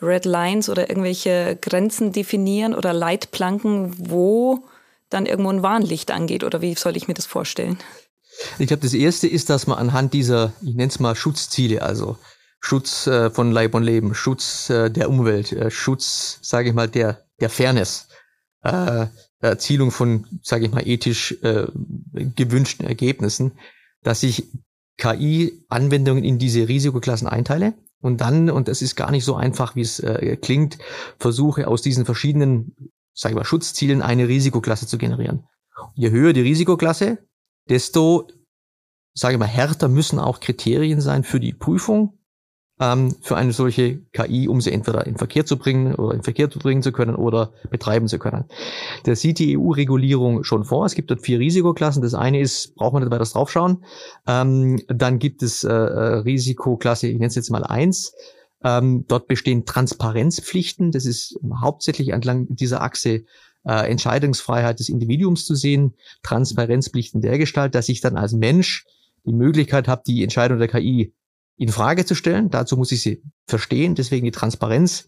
Red 0.00 0.24
Lines 0.24 0.68
oder 0.68 0.90
irgendwelche 0.90 1.56
Grenzen 1.60 2.12
definieren 2.12 2.74
oder 2.74 2.92
Leitplanken, 2.92 3.94
wo 4.10 4.64
dann 5.10 5.26
irgendwo 5.26 5.50
ein 5.50 5.62
Warnlicht 5.62 6.10
angeht. 6.10 6.44
Oder 6.44 6.60
wie 6.60 6.74
soll 6.74 6.96
ich 6.96 7.06
mir 7.06 7.14
das 7.14 7.26
vorstellen? 7.26 7.78
Ich 8.58 8.66
glaube, 8.66 8.82
das 8.82 8.94
erste 8.94 9.28
ist, 9.28 9.50
dass 9.50 9.66
man 9.66 9.78
anhand 9.78 10.14
dieser, 10.14 10.52
ich 10.62 10.74
nenne 10.74 10.88
es 10.88 10.98
mal 10.98 11.14
Schutzziele, 11.14 11.82
also 11.82 12.16
Schutz 12.60 13.06
äh, 13.06 13.30
von 13.30 13.52
Leib 13.52 13.74
und 13.74 13.82
Leben, 13.82 14.14
Schutz 14.14 14.70
äh, 14.70 14.90
der 14.90 15.10
Umwelt, 15.10 15.52
äh, 15.52 15.70
Schutz, 15.70 16.38
sage 16.42 16.68
ich 16.68 16.74
mal, 16.74 16.88
der, 16.88 17.24
der 17.40 17.50
Fairness, 17.50 18.08
äh, 18.62 19.06
Erzielung 19.42 19.90
von, 19.90 20.26
sage 20.42 20.66
ich 20.66 20.72
mal, 20.72 20.86
ethisch 20.86 21.36
äh, 21.42 21.66
gewünschten 22.12 22.86
Ergebnissen, 22.86 23.52
dass 24.02 24.22
ich 24.22 24.44
KI-Anwendungen 24.98 26.24
in 26.24 26.38
diese 26.38 26.68
Risikoklassen 26.68 27.26
einteile 27.26 27.74
und 28.00 28.20
dann, 28.20 28.50
und 28.50 28.68
das 28.68 28.82
ist 28.82 28.96
gar 28.96 29.10
nicht 29.10 29.24
so 29.24 29.34
einfach, 29.34 29.76
wie 29.76 29.80
es 29.80 30.00
äh, 30.00 30.36
klingt, 30.36 30.78
versuche 31.18 31.68
aus 31.68 31.82
diesen 31.82 32.04
verschiedenen, 32.04 32.74
sage 33.14 33.32
ich 33.32 33.36
mal, 33.36 33.44
Schutzzielen 33.44 34.02
eine 34.02 34.28
Risikoklasse 34.28 34.86
zu 34.86 34.98
generieren. 34.98 35.44
Je 35.94 36.10
höher 36.10 36.32
die 36.32 36.40
Risikoklasse, 36.40 37.18
desto, 37.68 38.28
sage 39.14 39.34
ich 39.34 39.38
mal, 39.38 39.46
härter 39.46 39.88
müssen 39.88 40.18
auch 40.18 40.40
Kriterien 40.40 41.00
sein 41.00 41.24
für 41.24 41.40
die 41.40 41.52
Prüfung 41.52 42.18
ähm, 42.82 43.14
für 43.20 43.36
eine 43.36 43.52
solche 43.52 43.98
KI, 44.12 44.48
um 44.48 44.60
sie 44.60 44.72
entweder 44.72 45.06
in 45.06 45.16
Verkehr 45.16 45.46
zu 45.46 45.56
bringen 45.56 45.94
oder 45.94 46.14
in 46.14 46.22
Verkehr 46.24 46.50
zu 46.50 46.58
bringen 46.58 46.82
zu 46.82 46.90
können 46.90 47.14
oder 47.14 47.52
betreiben 47.70 48.08
zu 48.08 48.18
können. 48.18 48.44
Das 49.04 49.20
sieht 49.20 49.38
die 49.38 49.56
EU-Regulierung 49.56 50.42
schon 50.42 50.64
vor. 50.64 50.84
Es 50.84 50.96
gibt 50.96 51.10
dort 51.10 51.22
vier 51.22 51.38
Risikoklassen. 51.38 52.02
Das 52.02 52.14
eine 52.14 52.40
ist, 52.40 52.74
braucht 52.74 52.92
man 52.92 53.04
nicht 53.04 53.12
weiter 53.12 53.24
draufschauen. 53.24 53.84
Ähm, 54.26 54.82
dann 54.88 55.20
gibt 55.20 55.44
es 55.44 55.62
äh, 55.62 55.72
äh, 55.72 56.14
Risikoklasse, 56.18 57.06
ich 57.06 57.14
nenne 57.14 57.26
es 57.26 57.36
jetzt 57.36 57.50
mal 57.50 57.64
eins. 57.64 58.14
Ähm, 58.64 59.04
dort 59.06 59.28
bestehen 59.28 59.64
Transparenzpflichten. 59.64 60.90
Das 60.90 61.06
ist 61.06 61.38
hauptsächlich 61.60 62.08
entlang 62.08 62.46
dieser 62.48 62.82
Achse 62.82 63.24
äh, 63.64 63.90
Entscheidungsfreiheit 63.90 64.80
des 64.80 64.88
Individuums 64.88 65.44
zu 65.44 65.54
sehen. 65.54 65.94
Transparenzpflichten 66.24 67.20
der 67.20 67.38
Gestalt, 67.38 67.76
dass 67.76 67.88
ich 67.88 68.00
dann 68.00 68.16
als 68.16 68.32
Mensch 68.32 68.86
die 69.24 69.32
Möglichkeit 69.32 69.86
habe, 69.86 70.02
die 70.04 70.24
Entscheidung 70.24 70.58
der 70.58 70.66
KI 70.66 71.12
in 71.56 71.68
Frage 71.68 72.04
zu 72.04 72.14
stellen. 72.14 72.50
Dazu 72.50 72.76
muss 72.76 72.92
ich 72.92 73.02
sie 73.02 73.22
verstehen, 73.46 73.94
deswegen 73.94 74.24
die 74.24 74.30
Transparenz 74.30 75.06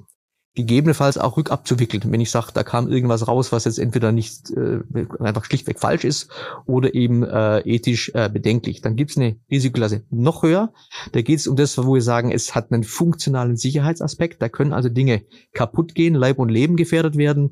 gegebenenfalls 0.54 1.18
auch 1.18 1.36
rückabzuwickeln, 1.36 2.04
wenn 2.12 2.20
ich 2.20 2.30
sage, 2.30 2.52
da 2.54 2.62
kam 2.62 2.88
irgendwas 2.88 3.26
raus, 3.26 3.50
was 3.50 3.64
jetzt 3.64 3.78
entweder 3.78 4.12
nicht 4.12 4.50
äh, 4.50 4.80
einfach 5.18 5.44
schlichtweg 5.44 5.80
falsch 5.80 6.04
ist 6.04 6.30
oder 6.64 6.94
eben 6.94 7.24
äh, 7.24 7.58
ethisch 7.60 8.12
äh, 8.14 8.28
bedenklich. 8.28 8.80
Dann 8.80 8.94
gibt's 8.94 9.16
eine 9.16 9.36
Risikoklasse 9.50 10.04
noch 10.10 10.44
höher. 10.44 10.72
Da 11.10 11.22
geht 11.22 11.40
es 11.40 11.48
um 11.48 11.56
das, 11.56 11.76
wo 11.76 11.94
wir 11.94 12.02
sagen, 12.02 12.30
es 12.30 12.54
hat 12.54 12.70
einen 12.70 12.84
funktionalen 12.84 13.56
Sicherheitsaspekt. 13.56 14.40
Da 14.40 14.48
können 14.48 14.72
also 14.72 14.88
Dinge 14.88 15.22
kaputt 15.52 15.96
gehen, 15.96 16.14
Leib 16.14 16.38
und 16.38 16.50
Leben 16.50 16.76
gefährdet 16.76 17.16
werden. 17.16 17.50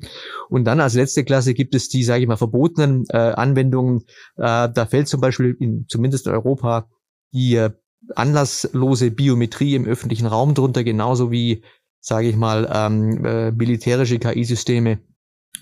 Und 0.49 0.63
dann 0.63 0.79
als 0.79 0.93
letzte 0.93 1.25
Klasse 1.25 1.53
gibt 1.53 1.75
es 1.75 1.89
die, 1.89 2.03
sage 2.03 2.21
ich 2.21 2.27
mal, 2.27 2.37
verbotenen 2.37 3.03
äh, 3.09 3.17
Anwendungen. 3.17 4.05
Äh, 4.37 4.69
da 4.73 4.85
fällt 4.85 5.09
zum 5.09 5.19
Beispiel 5.19 5.57
in, 5.59 5.85
zumindest 5.89 6.25
in 6.27 6.33
Europa 6.33 6.87
die 7.33 7.55
äh, 7.55 7.71
anlasslose 8.15 9.11
Biometrie 9.11 9.75
im 9.75 9.85
öffentlichen 9.85 10.27
Raum 10.27 10.53
drunter, 10.53 10.83
genauso 10.83 11.31
wie, 11.31 11.63
sage 11.99 12.27
ich 12.27 12.35
mal, 12.35 12.69
ähm, 12.73 13.25
äh, 13.25 13.51
militärische 13.51 14.19
KI-Systeme 14.19 14.99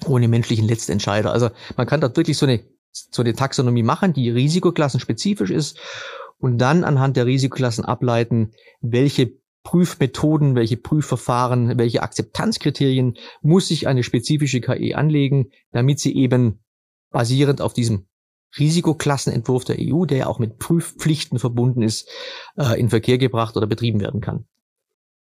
ohne 0.06 0.28
menschlichen 0.28 0.68
Letztentscheider. 0.68 1.32
Also 1.32 1.50
man 1.78 1.88
kann 1.88 2.02
da 2.02 2.16
wirklich 2.16 2.38
so 2.38 2.46
eine, 2.46 2.64
so 2.92 3.22
eine 3.22 3.34
Taxonomie 3.34 3.84
machen, 3.84 4.14
die 4.14 4.30
risikoklassenspezifische 4.30 5.54
ist 5.54 5.78
und 6.40 6.58
dann 6.58 6.84
anhand 6.84 7.18
der 7.18 7.26
Risikoklassen 7.26 7.86
ableiten, 7.86 8.52
welche 8.82 9.32
Prüfmethoden, 9.64 10.56
welche 10.56 10.78
Prüfverfahren, 10.78 11.78
welche 11.78 12.02
Akzeptanzkriterien 12.02 13.18
muss 13.42 13.68
sich 13.68 13.88
eine 13.88 14.02
spezifische 14.02 14.60
KI 14.60 14.96
anlegen, 14.96 15.52
damit 15.72 16.00
sie 16.00 16.16
eben 16.16 16.64
basierend 17.12 17.62
auf 17.62 17.74
diesem 17.74 18.08
Risikoklassenentwurf 18.58 19.64
der 19.64 19.78
EU, 19.80 20.06
der 20.06 20.18
ja 20.18 20.28
auch 20.28 20.40
mit 20.40 20.60
Prüfpflichten 20.60 21.40
verbunden 21.40 21.82
ist, 21.82 22.08
äh, 22.58 22.80
in 22.80 22.90
Verkehr 22.90 23.18
gebracht 23.18 23.56
oder 23.58 23.68
betrieben 23.68 24.00
werden 24.00 24.22
kann. 24.22 24.46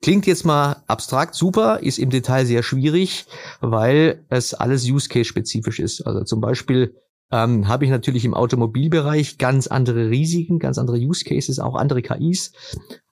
Klingt 0.03 0.27
jetzt 0.27 0.47
mal 0.47 0.83
abstrakt 0.87 1.35
super, 1.35 1.81
ist 1.83 1.99
im 1.99 2.09
Detail 2.09 2.47
sehr 2.47 2.63
schwierig, 2.63 3.27
weil 3.61 4.25
es 4.31 4.55
alles 4.55 4.89
Use-Case-spezifisch 4.89 5.79
ist. 5.79 6.01
Also 6.07 6.25
zum 6.25 6.41
Beispiel 6.41 6.95
ähm, 7.31 7.69
habe 7.69 7.85
ich 7.85 7.91
natürlich 7.91 8.25
im 8.25 8.33
Automobilbereich 8.33 9.37
ganz 9.37 9.67
andere 9.67 10.09
Risiken, 10.09 10.59
ganz 10.59 10.79
andere 10.79 10.97
Use-Cases, 10.97 11.59
auch 11.59 11.75
andere 11.75 12.03
KIs. 12.03 12.53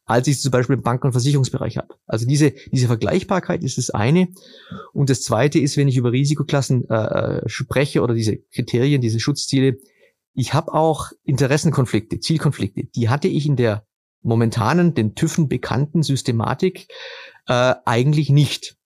als 0.07 0.27
ich 0.27 0.41
zum 0.41 0.51
Beispiel 0.51 0.77
im 0.77 0.83
Banken- 0.83 1.09
und 1.09 1.13
Versicherungsbereich 1.13 1.77
habe. 1.77 1.95
Also 2.07 2.25
diese, 2.25 2.55
diese 2.73 2.87
Vergleichbarkeit 2.87 3.63
ist 3.63 3.77
das 3.77 3.91
eine. 3.91 4.29
Und 4.95 5.11
das 5.11 5.21
zweite 5.21 5.59
ist, 5.59 5.77
wenn 5.77 5.87
ich 5.87 5.99
über 5.99 6.13
Risikoklassen 6.13 6.89
äh, 6.89 7.47
spreche 7.47 8.01
oder 8.01 8.15
diese 8.15 8.39
Kriterien, 8.39 9.03
diese 9.03 9.21
Schutzziele, 9.21 9.77
ich 10.35 10.55
habe 10.55 10.73
auch 10.75 11.11
Interessenkonflikte, 11.25 12.21
Zielkonflikte. 12.21 12.85
Die 12.85 13.09
hatte 13.09 13.29
ich 13.29 13.47
in 13.47 13.57
der 13.57 13.87
momentanen, 14.23 14.95
den 14.95 15.15
TÜVen 15.15 15.49
bekannten 15.49 16.03
Systematik 16.03 16.89
äh, 17.47 17.75
eigentlich 17.85 18.31
nicht. 18.31 18.77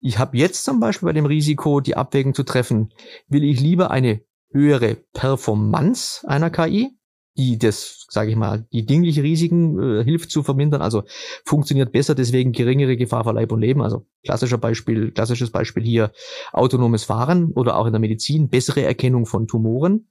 Ich 0.00 0.18
habe 0.18 0.36
jetzt 0.36 0.64
zum 0.64 0.80
Beispiel 0.80 1.06
bei 1.06 1.12
dem 1.12 1.26
Risiko 1.26 1.80
die 1.80 1.96
Abwägung 1.96 2.34
zu 2.34 2.42
treffen, 2.42 2.92
will 3.28 3.44
ich 3.44 3.60
lieber 3.60 3.90
eine 3.90 4.22
höhere 4.50 4.96
Performance 5.12 6.26
einer 6.28 6.50
KI, 6.50 6.96
die 7.36 7.58
das, 7.58 8.06
sage 8.08 8.30
ich 8.30 8.36
mal, 8.36 8.66
die 8.72 8.86
dingliche 8.86 9.22
Risiken 9.22 9.78
äh, 9.78 10.04
hilft 10.04 10.30
zu 10.30 10.42
vermindern, 10.42 10.80
also 10.80 11.02
funktioniert 11.44 11.92
besser, 11.92 12.14
deswegen 12.14 12.52
geringere 12.52 12.96
Gefahr 12.96 13.24
für 13.24 13.32
Leib 13.32 13.52
und 13.52 13.60
Leben. 13.60 13.82
Also 13.82 14.06
klassischer 14.24 14.58
Beispiel, 14.58 15.10
klassisches 15.10 15.50
Beispiel 15.50 15.82
hier 15.82 16.12
autonomes 16.52 17.04
Fahren 17.04 17.52
oder 17.52 17.76
auch 17.76 17.86
in 17.86 17.92
der 17.92 18.00
Medizin 18.00 18.48
bessere 18.48 18.82
Erkennung 18.82 19.26
von 19.26 19.46
Tumoren. 19.46 20.08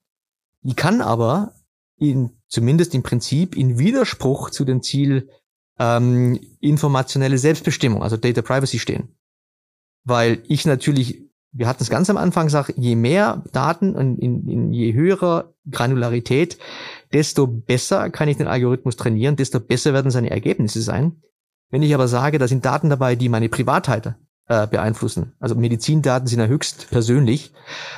Die 0.66 0.76
kann 0.76 1.02
aber 1.02 1.54
in, 1.98 2.32
zumindest 2.48 2.94
im 2.96 3.04
Prinzip 3.04 3.56
in 3.56 3.78
Widerspruch 3.78 4.50
zu 4.50 4.66
dem 4.66 4.82
Ziel 4.82 5.30
ähm, 5.80 6.40
informationelle 6.60 7.38
Selbstbestimmung, 7.38 8.04
also 8.04 8.18
Data 8.18 8.42
Privacy 8.42 8.80
stehen. 8.80 9.16
Weil 10.04 10.44
ich 10.48 10.66
natürlich 10.66 11.26
wir 11.58 11.68
hatten 11.68 11.82
es 11.82 11.90
ganz 11.90 12.10
am 12.10 12.18
Anfang 12.18 12.48
gesagt, 12.48 12.74
je 12.76 12.96
mehr 12.96 13.44
Daten 13.54 13.96
und 13.96 14.20
in, 14.20 14.48
in 14.48 14.74
je 14.74 14.94
höherer 14.94 15.54
Granularität, 15.70 16.58
desto 17.14 17.48
besser 17.48 18.10
kann 18.10 18.28
ich 18.28 18.36
den 18.36 18.48
Algorithmus 18.48 18.98
trainieren, 18.98 19.38
desto 19.38 19.62
besser 19.62 19.94
werden 19.94 20.12
seine 20.12 20.32
Ergebnisse 20.32 20.82
sein. 20.82 21.22
Wenn 21.72 21.82
ich 21.82 21.96
aber 21.96 22.10
sage, 22.10 22.40
da 22.40 22.48
sind 22.50 22.66
Daten 22.66 22.90
dabei, 22.90 23.16
die 23.16 23.30
meine 23.30 23.48
Privatheit 23.48 24.16
äh, 24.48 24.68
beeinflussen, 24.68 25.34
also 25.40 25.56
Medizindaten 25.56 26.28
sind 26.28 26.40
ja 26.40 26.48
höchst 26.48 26.90
persönlich, 26.90 27.54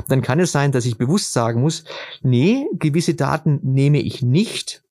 dann 0.07 0.21
kann 0.21 0.39
es 0.39 0.51
sein, 0.51 0.71
dass 0.71 0.85
ich 0.85 0.97
bewusst 0.97 1.33
sagen 1.33 1.61
muss, 1.61 1.83
nee, 2.21 2.65
gewisse 2.73 3.15
Daten 3.15 3.59
nehme 3.63 3.99
ich 3.99 4.21
nicht 4.21 4.83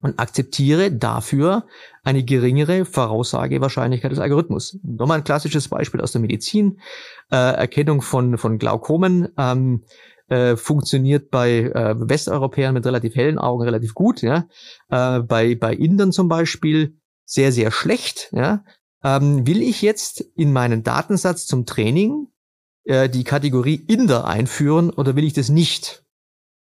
und 0.00 0.18
akzeptiere 0.18 0.92
dafür 0.92 1.66
eine 2.04 2.22
geringere 2.22 2.84
Voraussagewahrscheinlichkeit 2.84 4.12
des 4.12 4.18
Algorithmus. 4.18 4.78
Nochmal 4.82 5.18
ein 5.18 5.24
klassisches 5.24 5.68
Beispiel 5.68 6.00
aus 6.00 6.12
der 6.12 6.20
Medizin. 6.20 6.80
Äh, 7.30 7.36
Erkennung 7.36 8.02
von, 8.02 8.38
von 8.38 8.58
Glaukomen 8.58 9.28
ähm, 9.36 9.84
äh, 10.28 10.56
funktioniert 10.56 11.30
bei 11.30 11.62
äh, 11.62 11.94
Westeuropäern 11.98 12.74
mit 12.74 12.86
relativ 12.86 13.14
hellen 13.14 13.38
Augen 13.38 13.64
relativ 13.64 13.94
gut. 13.94 14.22
Ja? 14.22 14.46
Äh, 14.90 15.20
bei, 15.20 15.54
bei 15.54 15.74
Indern 15.74 16.12
zum 16.12 16.28
Beispiel 16.28 16.96
sehr, 17.24 17.50
sehr 17.50 17.70
schlecht. 17.70 18.30
Ja? 18.32 18.64
Ähm, 19.06 19.46
will 19.46 19.62
ich 19.62 19.82
jetzt 19.82 20.20
in 20.34 20.52
meinen 20.52 20.82
Datensatz 20.82 21.46
zum 21.46 21.64
Training 21.64 22.26
äh, 22.82 23.08
die 23.08 23.22
Kategorie 23.22 23.76
Inder 23.86 24.26
einführen 24.26 24.90
oder 24.90 25.14
will 25.14 25.22
ich 25.22 25.32
das 25.32 25.48
nicht? 25.48 26.04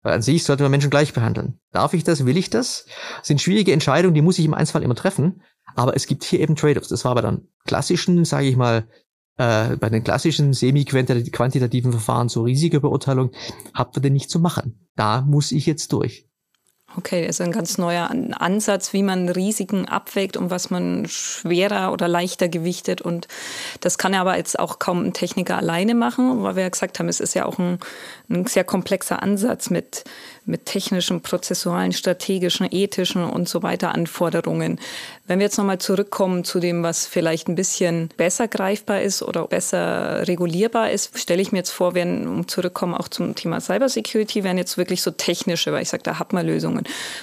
Weil 0.02 0.12
an 0.12 0.20
sich 0.20 0.44
sollte 0.44 0.62
man 0.62 0.70
Menschen 0.70 0.90
gleich 0.90 1.14
behandeln. 1.14 1.58
Darf 1.72 1.94
ich 1.94 2.04
das? 2.04 2.26
Will 2.26 2.36
ich 2.36 2.50
das? 2.50 2.84
das 3.16 3.28
sind 3.28 3.40
schwierige 3.40 3.72
Entscheidungen, 3.72 4.14
die 4.14 4.20
muss 4.20 4.38
ich 4.38 4.44
im 4.44 4.52
Einzelfall 4.52 4.82
immer 4.82 4.94
treffen. 4.94 5.40
Aber 5.74 5.96
es 5.96 6.06
gibt 6.06 6.22
hier 6.22 6.40
eben 6.40 6.54
Trade-offs. 6.54 6.88
Das 6.88 7.06
war 7.06 7.14
bei 7.14 7.22
den 7.22 7.48
klassischen, 7.64 8.22
sage 8.26 8.46
ich 8.46 8.56
mal, 8.56 8.86
äh, 9.38 9.76
bei 9.76 9.88
den 9.88 10.04
klassischen 10.04 10.52
semi-quantitativen 10.52 11.92
Verfahren 11.92 12.28
zur 12.28 12.44
Risikobeurteilung 12.44 13.30
habt 13.72 13.96
ihr 13.96 14.02
denn 14.02 14.12
nicht 14.12 14.28
zu 14.28 14.38
machen. 14.38 14.86
Da 14.96 15.22
muss 15.22 15.50
ich 15.50 15.64
jetzt 15.64 15.94
durch. 15.94 16.27
Okay, 16.96 17.26
also 17.26 17.44
ein 17.44 17.52
ganz 17.52 17.76
neuer 17.76 18.10
Ansatz, 18.38 18.94
wie 18.94 19.02
man 19.02 19.28
Risiken 19.28 19.86
abwägt 19.86 20.38
und 20.38 20.50
was 20.50 20.70
man 20.70 21.06
schwerer 21.06 21.92
oder 21.92 22.08
leichter 22.08 22.48
gewichtet. 22.48 23.02
Und 23.02 23.28
das 23.80 23.98
kann 23.98 24.14
aber 24.14 24.36
jetzt 24.38 24.58
auch 24.58 24.78
kaum 24.78 25.04
ein 25.04 25.12
Techniker 25.12 25.58
alleine 25.58 25.94
machen, 25.94 26.42
weil 26.42 26.56
wir 26.56 26.62
ja 26.62 26.68
gesagt 26.70 26.98
haben, 26.98 27.08
es 27.08 27.20
ist 27.20 27.34
ja 27.34 27.44
auch 27.44 27.58
ein, 27.58 27.78
ein 28.30 28.46
sehr 28.46 28.64
komplexer 28.64 29.22
Ansatz 29.22 29.68
mit 29.68 30.04
mit 30.48 30.64
technischen, 30.64 31.20
prozessualen, 31.20 31.92
strategischen, 31.92 32.66
ethischen 32.70 33.22
und 33.22 33.48
so 33.48 33.62
weiter 33.62 33.94
Anforderungen. 33.94 34.80
Wenn 35.26 35.38
wir 35.38 35.44
jetzt 35.44 35.58
nochmal 35.58 35.78
zurückkommen 35.78 36.42
zu 36.42 36.58
dem, 36.58 36.82
was 36.82 37.06
vielleicht 37.06 37.48
ein 37.48 37.54
bisschen 37.54 38.08
besser 38.16 38.48
greifbar 38.48 39.02
ist 39.02 39.22
oder 39.22 39.46
besser 39.46 40.26
regulierbar 40.26 40.90
ist, 40.90 41.18
stelle 41.18 41.42
ich 41.42 41.52
mir 41.52 41.58
jetzt 41.58 41.70
vor, 41.70 41.94
wenn, 41.94 42.26
um 42.26 42.48
zurückkommen 42.48 42.94
auch 42.94 43.08
zum 43.08 43.34
Thema 43.34 43.60
Cybersecurity, 43.60 44.42
wären 44.42 44.56
jetzt 44.56 44.78
wirklich 44.78 45.02
so 45.02 45.10
technische, 45.10 45.72
weil 45.72 45.82
ich 45.82 45.90
sage, 45.90 46.02
da 46.02 46.18
hat 46.18 46.32
man 46.32 46.46
Lösungen. 46.46 46.77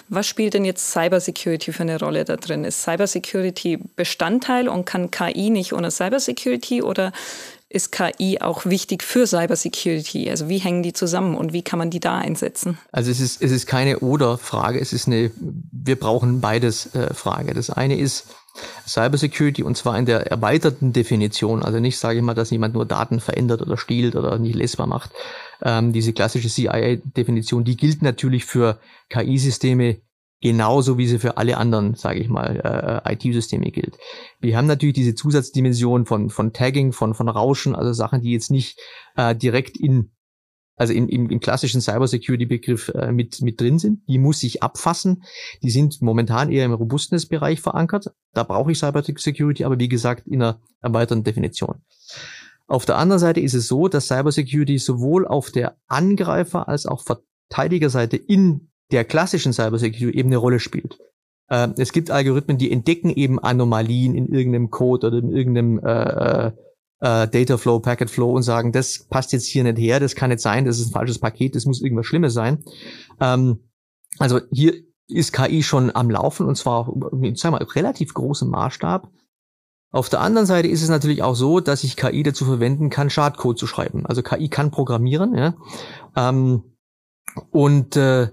Was 0.10 0.28
spielt 0.28 0.54
denn 0.54 0.65
jetzt 0.65 0.91
Cybersecurity 0.91 1.74
für 1.74 1.84
eine 1.84 2.00
Rolle 2.00 2.26
da 2.26 2.36
drin? 2.36 2.63
Ist 2.63 2.84
Cybersecurity 2.84 3.80
Bestandteil 3.96 4.68
und 4.68 4.86
kann 4.86 5.12
KI 5.12 5.50
nicht 5.50 5.74
ohne 5.74 5.91
Cybersecurity 5.91 6.82
oder 6.82 7.12
ist 7.70 7.91
KI 7.91 8.39
auch 8.41 8.65
wichtig 8.65 9.04
für 9.04 9.28
Cybersecurity? 9.28 10.30
Also 10.30 10.48
wie 10.50 10.60
hängen 10.60 10.84
die 10.84 10.94
zusammen 10.94 11.36
und 11.36 11.52
wie 11.52 11.62
kann 11.62 11.80
man 11.80 11.89
die 11.89 12.00
da 12.00 12.18
einsetzen? 12.18 12.78
Also 12.91 13.12
es 13.12 13.20
ist, 13.20 13.41
es 13.41 13.52
ist 13.52 13.68
keine 13.68 14.00
Oder-Frage, 14.00 14.80
es 14.80 14.94
ist 14.94 15.08
eine, 15.08 15.32
wir 15.72 16.00
brauchen 16.00 16.41
beides 16.41 16.96
äh, 16.96 17.13
Frage. 17.13 17.54
Das 17.54 17.70
eine 17.70 17.98
ist 17.98 18.28
Cybersecurity 18.88 19.63
und 19.63 19.76
zwar 19.76 19.98
in 19.98 20.06
der 20.06 20.28
erweiterten 20.28 20.94
Definition. 20.94 21.63
Also 21.63 21.80
nicht, 21.80 21.98
sage 21.98 22.20
ich 22.20 22.24
mal, 22.24 22.34
dass 22.34 22.52
jemand 22.52 22.76
nur 22.76 22.86
Daten 22.86 23.20
verändert 23.20 23.62
oder 23.62 23.78
stiehlt 23.78 24.15
oder 24.15 24.38
nicht 24.38 24.56
lesbar 24.56 24.88
macht. 24.88 25.12
Ähm, 25.62 25.94
diese 25.94 26.13
klassische 26.13 26.50
CIA-Definition, 26.50 27.63
die 27.63 27.78
gilt 27.78 28.02
natürlich 28.02 28.46
für 28.46 28.80
KI-Systeme 29.10 30.02
genauso 30.41 30.98
wie 30.98 31.08
sie 31.08 31.18
für 31.18 31.38
alle 31.38 31.58
anderen, 31.58 31.96
sage 31.96 32.20
ich 32.20 32.30
mal, 32.30 33.02
äh, 33.06 33.13
IT-Systeme 33.13 33.72
gilt. 33.72 33.98
Wir 34.39 34.58
haben 34.58 34.68
natürlich 34.68 34.96
diese 34.96 35.15
Zusatzdimension 35.15 36.06
von 36.06 36.30
von 36.30 36.54
Tagging, 36.54 36.91
von 36.91 37.13
von 37.13 37.30
Rauschen, 37.30 37.74
also 37.74 37.94
Sachen, 37.94 38.22
die 38.22 38.32
jetzt 38.32 38.52
nicht 38.52 38.80
äh, 39.15 39.36
direkt 39.36 39.78
in 39.78 40.12
also 40.78 40.94
in, 40.94 41.08
im, 41.08 41.30
im 41.30 41.39
klassischen 41.39 41.82
Cybersecurity-Begriff 41.82 42.89
äh, 42.89 43.12
mit, 43.12 43.41
mit 43.41 43.60
drin 43.60 43.80
sind. 43.80 44.02
Die 44.08 44.18
muss 44.18 44.44
ich 44.44 44.62
abfassen. 44.62 45.24
Die 45.63 45.70
sind 45.70 46.02
momentan 46.02 46.52
eher 46.52 46.65
im 46.65 46.74
Robustness-Bereich 46.74 47.62
verankert. 47.62 48.12
Da 48.34 48.44
brauche 48.44 48.72
ich 48.72 48.78
Cybersecurity, 48.78 49.63
aber 49.63 49.80
wie 49.80 49.88
gesagt 49.88 50.28
in 50.28 50.41
einer 50.41 50.60
erweiterten 50.82 51.24
Definition. 51.24 51.82
Auf 52.67 52.86
der 52.86 52.97
anderen 52.97 53.19
Seite 53.19 53.39
ist 53.39 53.54
es 53.54 53.67
so, 53.67 53.88
dass 53.88 54.08
Cybersecurity 54.08 54.78
sowohl 54.78 55.28
auf 55.28 55.51
der 55.51 55.78
Angreifer- 55.88 56.67
als 56.67 56.86
auch 56.86 57.04
Verteidigerseite 57.04 58.17
in 58.17 58.71
der 58.91 59.06
klassischen 59.06 59.54
Cybersecurity 59.54 60.17
eben 60.17 60.30
eine 60.30 60.38
Rolle 60.38 60.60
spielt. 60.60 60.97
Äh, 61.47 61.69
es 61.78 61.91
gibt 61.91 62.12
Algorithmen, 62.12 62.58
die 62.58 62.71
entdecken 62.71 63.10
eben 63.10 63.39
Anomalien 63.39 64.15
in 64.15 64.28
irgendeinem 64.28 64.71
Code 64.71 65.08
oder 65.08 65.17
in 65.19 65.32
irgendeinem 65.32 65.80
äh, 65.80 66.47
äh, 66.47 66.51
äh, 67.01 67.28
Data 67.28 67.58
Flow, 67.58 67.80
Packet 67.80 68.10
Flow 68.10 68.32
und 68.32 68.43
sagen, 68.43 68.71
das 68.71 69.06
passt 69.10 69.32
jetzt 69.32 69.45
hier 69.45 69.63
nicht 69.63 69.78
her, 69.78 69.99
das 69.99 70.15
kann 70.15 70.30
nicht 70.30 70.41
sein, 70.41 70.65
das 70.65 70.80
ist 70.80 70.88
ein 70.88 70.93
falsches 70.93 71.19
Paket, 71.19 71.56
das 71.56 71.65
muss 71.65 71.82
irgendwas 71.82 72.06
Schlimmes 72.06 72.34
sein. 72.34 72.63
Ähm, 73.19 73.60
also 74.17 74.39
hier 74.51 74.73
ist 75.08 75.34
KI 75.34 75.62
schon 75.62 75.95
am 75.95 76.10
Laufen 76.10 76.47
und 76.47 76.56
zwar 76.56 76.86
sagen 77.36 77.56
wir, 77.56 77.75
relativ 77.75 78.13
großem 78.13 78.49
Maßstab. 78.49 79.10
Auf 79.91 80.10
der 80.10 80.19
anderen 80.21 80.45
Seite 80.45 80.67
ist 80.67 80.82
es 80.82 80.89
natürlich 80.89 81.24
auch 81.24 81.36
so, 81.36 81.60
dass 81.62 81.84
ich 81.84 81.95
KI 81.95 82.24
dazu 82.24 82.45
verwenden 82.45 82.89
kann, 82.89 83.10
Schadcode 83.10 83.58
zu 83.58 83.67
schreiben. 83.67 84.06
Also 84.06 84.21
KI 84.24 84.50
kann 84.50 84.71
programmieren, 84.71 85.36
ja. 85.36 85.56
Ähm, 86.15 86.63
und 87.52 87.95
äh, 87.95 88.30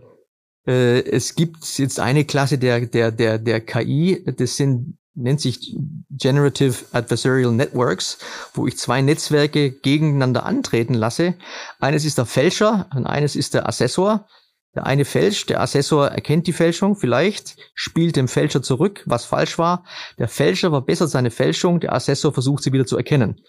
äh, 0.67 1.05
es 1.05 1.35
gibt 1.35 1.65
jetzt 1.79 2.01
eine 2.01 2.25
Klasse 2.25 2.59
der, 2.59 2.87
der, 2.87 3.11
der, 3.11 3.39
der 3.39 3.61
KI, 3.61 4.25
das 4.37 4.57
sind, 4.57 4.99
nennt 5.15 5.41
sich 5.41 5.77
Generative 6.11 6.85
Adversarial 6.93 7.53
Networks, 7.53 8.19
wo 8.55 8.67
ich 8.67 8.79
zwei 8.79 9.03
Netzwerke 9.03 9.71
gegeneinander 9.71 10.45
antreten 10.47 10.95
lasse. 10.95 11.35
Eines 11.81 12.05
ist 12.05 12.19
der 12.19 12.27
Fälscher 12.27 12.89
und 12.95 13.07
eines 13.07 13.37
ist 13.37 13.55
der 13.55 13.69
Assessor. 13.69 14.27
Der 14.75 14.87
eine 14.87 15.05
fälscht, 15.05 15.51
der 15.51 15.61
Assessor 15.61 16.09
erkennt 16.09 16.47
die 16.47 16.55
Fälschung 16.55 16.97
vielleicht, 16.97 17.57
spielt 17.75 18.17
dem 18.17 18.27
Fälscher 18.29 18.63
zurück, 18.63 19.03
was 19.07 19.27
falsch 19.27 19.59
war. 19.59 19.85
Der 20.19 20.29
Fälscher 20.29 20.71
verbessert 20.71 21.11
seine 21.11 21.31
Fälschung, 21.31 21.81
der 21.81 21.93
Assessor 21.93 22.33
versucht 22.33 22.63
sie 22.63 22.73
wieder 22.73 22.87
zu 22.87 22.97
erkennen. 22.97 23.43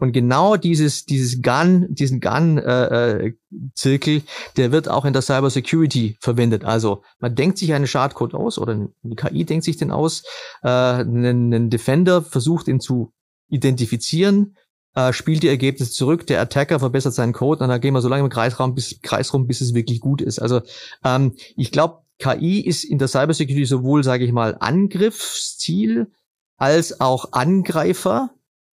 Und 0.00 0.12
genau 0.12 0.56
dieses, 0.56 1.04
dieses 1.04 1.42
GAN, 1.42 1.86
diesen 1.90 2.20
GAN-Zirkel, 2.20 4.14
äh, 4.14 4.16
äh 4.16 4.22
der 4.56 4.72
wird 4.72 4.88
auch 4.88 5.04
in 5.04 5.12
der 5.12 5.20
Cyber 5.20 5.50
Security 5.50 6.16
verwendet. 6.20 6.64
Also 6.64 7.02
man 7.18 7.34
denkt 7.34 7.58
sich 7.58 7.74
einen 7.74 7.86
Schadcode 7.86 8.34
aus 8.34 8.56
oder 8.58 8.88
die 9.02 9.16
KI 9.16 9.44
denkt 9.44 9.64
sich 9.64 9.76
den 9.76 9.90
aus. 9.90 10.22
Äh, 10.62 10.68
ein, 10.68 11.52
ein 11.52 11.68
Defender 11.68 12.22
versucht 12.22 12.66
ihn 12.68 12.80
zu 12.80 13.12
identifizieren, 13.48 14.56
äh, 14.94 15.12
spielt 15.12 15.42
die 15.42 15.48
Ergebnisse 15.48 15.92
zurück, 15.92 16.26
der 16.26 16.40
Attacker 16.40 16.80
verbessert 16.80 17.14
seinen 17.14 17.32
Code 17.32 17.62
und 17.62 17.70
dann 17.70 17.80
gehen 17.80 17.94
wir 17.94 18.00
so 18.00 18.08
lange 18.08 18.24
im 18.24 18.30
Kreisraum, 18.30 18.74
bis, 18.74 19.00
Kreis 19.02 19.32
rum, 19.32 19.46
bis 19.46 19.60
es 19.60 19.74
wirklich 19.74 20.00
gut 20.00 20.20
ist. 20.20 20.38
Also 20.40 20.62
ähm, 21.04 21.34
ich 21.56 21.72
glaube, 21.72 22.02
KI 22.18 22.60
ist 22.60 22.84
in 22.84 22.98
der 22.98 23.08
Cybersecurity 23.08 23.64
sowohl, 23.64 24.04
sage 24.04 24.24
ich 24.24 24.32
mal, 24.32 24.56
Angriffsziel 24.60 26.08
als 26.56 27.00
auch 27.00 27.32
Angreifer 27.32 28.30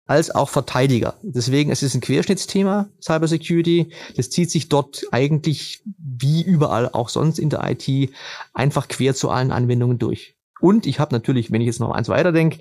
als 0.07 0.33
auch 0.33 0.49
Verteidiger. 0.49 1.15
Deswegen 1.23 1.71
es 1.71 1.81
ist 1.81 1.89
es 1.89 1.95
ein 1.95 2.01
Querschnittsthema, 2.01 2.89
Cybersecurity. 3.01 3.91
Das 4.15 4.29
zieht 4.29 4.51
sich 4.51 4.69
dort 4.69 5.03
eigentlich 5.11 5.81
wie 5.97 6.43
überall 6.43 6.89
auch 6.89 7.09
sonst 7.09 7.39
in 7.39 7.49
der 7.49 7.63
IT 7.69 8.11
einfach 8.53 8.87
quer 8.87 9.15
zu 9.15 9.29
allen 9.29 9.51
Anwendungen 9.51 9.97
durch. 9.97 10.34
Und 10.65 10.87
ich 10.87 10.99
habe 10.99 11.13
natürlich, 11.13 11.51
wenn 11.51 11.61
ich 11.61 11.67
jetzt 11.67 11.79
noch 11.79 11.91
eins 11.91 12.09
weiter 12.09 12.31
denke, 12.31 12.57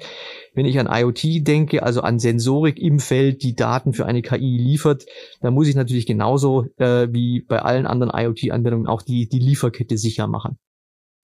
wenn 0.52 0.66
ich 0.66 0.78
an 0.78 0.90
IoT 0.90 1.48
denke, 1.48 1.82
also 1.82 2.02
an 2.02 2.18
Sensorik 2.18 2.78
im 2.78 3.00
Feld, 3.00 3.42
die 3.42 3.56
Daten 3.56 3.94
für 3.94 4.04
eine 4.04 4.20
KI 4.20 4.58
liefert, 4.58 5.06
dann 5.40 5.54
muss 5.54 5.68
ich 5.68 5.74
natürlich 5.74 6.04
genauso 6.04 6.66
äh, 6.76 7.08
wie 7.10 7.40
bei 7.40 7.62
allen 7.62 7.86
anderen 7.86 8.12
IoT-Anwendungen 8.14 8.88
auch 8.88 9.00
die, 9.00 9.26
die 9.26 9.38
Lieferkette 9.38 9.96
sicher 9.96 10.26
machen. 10.26 10.58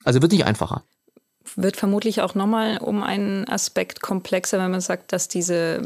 Also 0.05 0.23
wird 0.23 0.33
nicht 0.33 0.47
einfacher. 0.47 0.85
Wird 1.55 1.77
vermutlich 1.77 2.23
auch 2.23 2.35
nochmal 2.35 2.79
um 2.79 3.03
einen 3.03 3.47
Aspekt 3.47 4.01
komplexer, 4.01 4.59
wenn 4.59 4.71
man 4.71 4.81
sagt, 4.81 5.13
dass 5.13 5.29
diese 5.29 5.83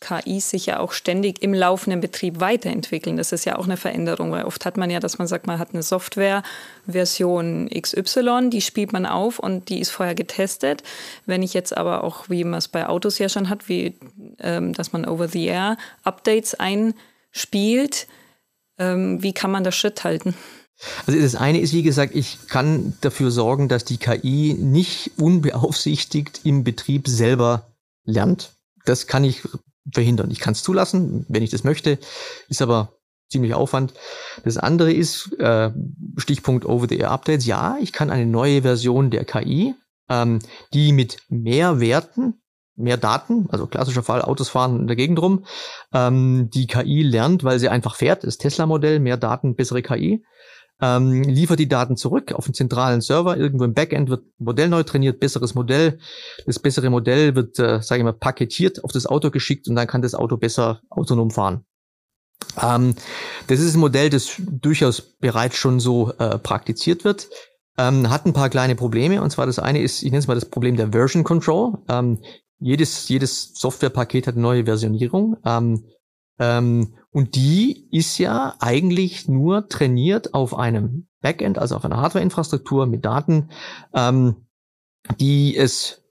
KIs 0.00 0.50
sich 0.50 0.66
ja 0.66 0.78
auch 0.78 0.92
ständig 0.92 1.42
im 1.42 1.52
laufenden 1.52 2.00
Betrieb 2.00 2.40
weiterentwickeln. 2.40 3.16
Das 3.16 3.32
ist 3.32 3.44
ja 3.44 3.58
auch 3.58 3.64
eine 3.64 3.76
Veränderung, 3.76 4.30
weil 4.30 4.44
oft 4.44 4.64
hat 4.64 4.76
man 4.76 4.90
ja, 4.90 5.00
dass 5.00 5.18
man 5.18 5.26
sagt, 5.26 5.46
man 5.46 5.58
hat 5.58 5.72
eine 5.72 5.82
Software-Version 5.82 7.68
XY, 7.68 8.50
die 8.50 8.60
spielt 8.60 8.92
man 8.92 9.06
auf 9.06 9.38
und 9.38 9.68
die 9.68 9.80
ist 9.80 9.90
vorher 9.90 10.14
getestet. 10.14 10.82
Wenn 11.26 11.42
ich 11.42 11.52
jetzt 11.52 11.76
aber 11.76 12.04
auch, 12.04 12.28
wie 12.30 12.44
man 12.44 12.58
es 12.58 12.68
bei 12.68 12.88
Autos 12.88 13.18
ja 13.18 13.28
schon 13.28 13.48
hat, 13.48 13.68
wie 13.68 13.98
ähm, 14.38 14.72
dass 14.72 14.92
man 14.92 15.04
over-the-air 15.04 15.76
Updates 16.04 16.54
einspielt, 16.54 18.06
ähm, 18.78 19.22
wie 19.22 19.32
kann 19.32 19.50
man 19.50 19.64
das 19.64 19.74
Schritt 19.74 20.04
halten? 20.04 20.34
Also 21.06 21.20
das 21.20 21.34
eine 21.34 21.60
ist, 21.60 21.72
wie 21.72 21.82
gesagt, 21.82 22.14
ich 22.14 22.46
kann 22.48 22.96
dafür 23.00 23.32
sorgen, 23.32 23.68
dass 23.68 23.84
die 23.84 23.98
KI 23.98 24.54
nicht 24.54 25.10
unbeaufsichtigt 25.18 26.42
im 26.44 26.62
Betrieb 26.62 27.08
selber 27.08 27.72
lernt. 28.04 28.52
Das 28.84 29.08
kann 29.08 29.24
ich 29.24 29.42
verhindern. 29.92 30.30
Ich 30.30 30.40
kann 30.40 30.52
es 30.52 30.62
zulassen, 30.62 31.24
wenn 31.28 31.42
ich 31.42 31.50
das 31.50 31.64
möchte, 31.64 31.98
ist 32.48 32.62
aber 32.62 32.92
ziemlich 33.28 33.54
Aufwand. 33.54 33.94
Das 34.44 34.56
andere 34.56 34.92
ist, 34.92 35.32
äh, 35.38 35.70
Stichpunkt 36.16 36.64
Over-the-Air-Updates, 36.64 37.46
ja, 37.46 37.76
ich 37.80 37.92
kann 37.92 38.10
eine 38.10 38.26
neue 38.26 38.62
Version 38.62 39.10
der 39.10 39.24
KI, 39.24 39.74
ähm, 40.08 40.38
die 40.72 40.92
mit 40.92 41.18
mehr 41.28 41.80
Werten, 41.80 42.40
mehr 42.74 42.96
Daten, 42.96 43.48
also 43.50 43.66
klassischer 43.66 44.02
Fall, 44.02 44.22
Autos 44.22 44.48
fahren 44.48 44.80
in 44.80 44.86
der 44.86 44.96
Gegend 44.96 45.20
rum, 45.20 45.44
ähm, 45.92 46.48
die 46.50 46.66
KI 46.66 47.02
lernt, 47.02 47.44
weil 47.44 47.58
sie 47.58 47.68
einfach 47.68 47.96
fährt, 47.96 48.24
das 48.24 48.38
Tesla-Modell, 48.38 49.00
mehr 49.00 49.16
Daten, 49.16 49.56
bessere 49.56 49.82
KI, 49.82 50.24
ähm, 50.80 51.22
liefert 51.22 51.58
die 51.58 51.68
Daten 51.68 51.96
zurück 51.96 52.32
auf 52.32 52.46
einen 52.46 52.54
zentralen 52.54 53.00
Server. 53.00 53.36
Irgendwo 53.36 53.64
im 53.64 53.74
Backend 53.74 54.10
wird 54.10 54.24
Modell 54.38 54.68
neu 54.68 54.82
trainiert, 54.82 55.20
besseres 55.20 55.54
Modell. 55.54 55.98
Das 56.46 56.58
bessere 56.58 56.90
Modell 56.90 57.34
wird, 57.34 57.58
äh, 57.58 57.82
sage 57.82 58.00
ich 58.00 58.04
mal, 58.04 58.12
paketiert 58.12 58.84
auf 58.84 58.92
das 58.92 59.06
Auto 59.06 59.30
geschickt 59.30 59.68
und 59.68 59.76
dann 59.76 59.86
kann 59.86 60.02
das 60.02 60.14
Auto 60.14 60.36
besser 60.36 60.80
autonom 60.90 61.30
fahren. 61.30 61.64
Ähm, 62.62 62.94
das 63.48 63.60
ist 63.60 63.74
ein 63.74 63.80
Modell, 63.80 64.10
das 64.10 64.32
durchaus 64.38 65.00
bereits 65.00 65.56
schon 65.56 65.80
so 65.80 66.12
äh, 66.18 66.38
praktiziert 66.38 67.04
wird. 67.04 67.28
Ähm, 67.76 68.10
hat 68.10 68.26
ein 68.26 68.32
paar 68.32 68.50
kleine 68.50 68.74
Probleme 68.74 69.22
und 69.22 69.30
zwar 69.30 69.46
das 69.46 69.58
eine 69.58 69.80
ist, 69.80 70.02
ich 70.02 70.10
nenne 70.10 70.18
es 70.18 70.26
mal 70.26 70.34
das 70.34 70.46
Problem 70.46 70.76
der 70.76 70.90
Version 70.92 71.24
Control. 71.24 71.78
Ähm, 71.88 72.18
jedes, 72.60 73.08
jedes 73.08 73.52
Softwarepaket 73.54 74.26
hat 74.26 74.34
eine 74.34 74.42
neue 74.42 74.64
Versionierung. 74.64 75.36
Ähm, 75.44 75.84
ähm, 76.38 76.94
und 77.10 77.34
die 77.34 77.88
ist 77.90 78.18
ja 78.18 78.54
eigentlich 78.60 79.28
nur 79.28 79.68
trainiert 79.68 80.34
auf 80.34 80.54
einem 80.54 81.08
Backend, 81.20 81.58
also 81.58 81.76
auf 81.76 81.84
einer 81.84 81.96
Hardware-Infrastruktur 81.96 82.86
mit 82.86 83.04
Daten, 83.04 83.50
ähm, 83.92 84.36
die 85.18 85.56
es 85.56 86.02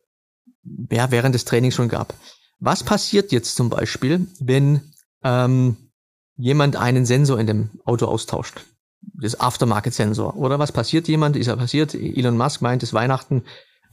ja, 0.91 1.11
während 1.11 1.35
des 1.35 1.45
Trainings 1.45 1.75
schon 1.75 1.89
gab. 1.89 2.13
Was 2.59 2.83
passiert 2.83 3.31
jetzt 3.31 3.55
zum 3.55 3.69
Beispiel, 3.69 4.27
wenn 4.39 4.81
ähm, 5.23 5.77
jemand 6.35 6.75
einen 6.75 7.05
Sensor 7.05 7.39
in 7.39 7.47
dem 7.47 7.69
Auto 7.85 8.05
austauscht? 8.07 8.65
Das 9.13 9.39
Aftermarket-Sensor. 9.39 10.35
Oder 10.35 10.59
was 10.59 10.71
passiert 10.71 11.07
jemand? 11.07 11.35
Ist 11.35 11.47
ja 11.47 11.55
passiert. 11.55 11.93
Elon 11.93 12.35
Musk 12.35 12.61
meint, 12.61 12.83
es 12.83 12.93
Weihnachten 12.93 13.43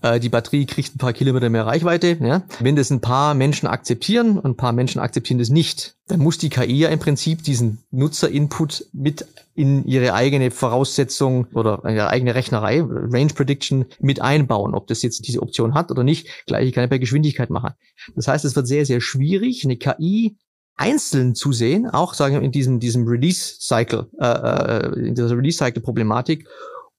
äh, 0.05 0.21
die 0.21 0.29
Batterie 0.29 0.67
kriegt 0.67 0.95
ein 0.95 0.99
paar 0.99 1.15
Kilometer 1.15 1.49
mehr 1.49 1.67
Reichweite. 1.67 2.19
Ja? 2.21 2.43
Wenn 2.61 2.77
das 2.77 2.91
ein 2.91 3.01
paar 3.01 3.35
Menschen 3.35 3.67
akzeptieren 3.67 4.39
und 4.39 4.53
ein 4.53 4.57
paar 4.57 4.73
Menschen 4.73 5.01
akzeptieren 5.01 5.39
das 5.39 5.49
nicht, 5.49 5.97
dann 6.09 6.21
muss 6.21 6.37
die 6.37 6.51
KI 6.51 6.79
ja 6.79 6.91
im 6.91 6.99
Prinzip 6.99 7.43
diesen 7.43 7.79
Nutzer-Input 7.91 8.87
mit 8.93 9.27
in 9.55 9.87
ihre 9.87 10.13
eigene 10.13 10.51
Voraussetzung 10.51 11.47
oder 11.55 11.83
ihre 11.85 12.09
eigene 12.09 12.35
Rechnerei, 12.35 12.83
Range 12.83 13.33
Prediction, 13.33 13.87
mit 14.01 14.21
einbauen, 14.21 14.75
ob 14.75 14.89
das 14.89 15.03
jetzt 15.03 15.27
diese 15.27 15.41
Option 15.41 15.75
hat 15.75 15.91
oder 15.91 16.05
nicht. 16.05 16.29
Gleich 16.47 16.73
kann 16.73 16.85
ich 16.85 16.91
bei 16.91 16.99
Geschwindigkeit 16.99 17.51
machen. 17.51 17.73
Das 18.15 18.29
heißt, 18.29 18.45
es 18.45 18.57
wird 18.57 18.67
sehr, 18.67 18.85
sehr 18.85 19.01
schwierig, 19.01 19.65
eine 19.65 19.77
KI 19.77 20.37
einzeln 20.77 21.37
zu 21.37 21.53
sehen, 21.53 21.89
auch 21.89 22.15
sagen 22.15 22.35
wir 22.35 22.43
in 22.43 22.51
diesem, 22.51 22.81
diesem 22.81 23.07
Release-Cycle, 23.07 24.09
äh, 24.19 24.27
äh 24.27 25.07
in 25.07 25.15
dieser 25.15 25.37
Release-Cycle-Problematik 25.37 26.49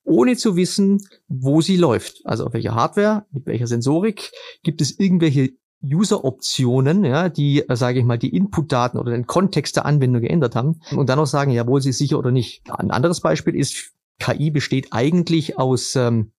ohne 0.05 0.37
zu 0.37 0.55
wissen, 0.55 1.01
wo 1.27 1.61
sie 1.61 1.77
läuft. 1.77 2.21
Also 2.25 2.45
auf 2.45 2.53
welcher 2.53 2.75
Hardware, 2.75 3.25
mit 3.31 3.45
welcher 3.45 3.67
Sensorik. 3.67 4.31
Gibt 4.63 4.81
es 4.81 4.97
irgendwelche 4.99 5.51
User-Optionen, 5.83 7.03
ja, 7.03 7.29
die, 7.29 7.67
äh, 7.67 7.75
sage 7.75 7.99
ich 7.99 8.05
mal, 8.05 8.17
die 8.17 8.35
Input-Daten 8.35 8.97
oder 8.97 9.11
den 9.11 9.27
Kontext 9.27 9.75
der 9.75 9.85
Anwendung 9.85 10.21
geändert 10.21 10.55
haben 10.55 10.79
und 10.95 11.09
dann 11.09 11.19
auch 11.19 11.27
sagen, 11.27 11.51
jawohl, 11.51 11.81
sie 11.81 11.89
ist 11.89 11.97
sicher 11.97 12.17
oder 12.17 12.31
nicht. 12.31 12.63
Ein 12.71 12.91
anderes 12.91 13.21
Beispiel 13.21 13.55
ist, 13.55 13.91
KI 14.19 14.49
besteht 14.49 14.87
eigentlich 14.91 15.59
aus 15.59 15.95
ähm, 15.95 16.31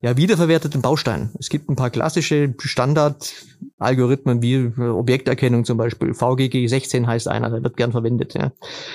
ja, 0.00 0.16
wiederverwerteten 0.16 0.82
Bausteinen. 0.82 1.30
Es 1.38 1.48
gibt 1.48 1.68
ein 1.68 1.76
paar 1.76 1.90
klassische 1.90 2.54
Standard-Algorithmen 2.58 4.42
wie 4.42 4.54
äh, 4.54 4.88
Objekterkennung 4.88 5.64
zum 5.64 5.78
Beispiel. 5.78 6.14
VGG 6.14 6.66
16 6.66 7.06
heißt 7.06 7.28
einer, 7.28 7.50
der 7.50 7.62
wird 7.62 7.76
gern 7.76 7.92
verwendet. 7.92 8.34
Ja. 8.34 8.52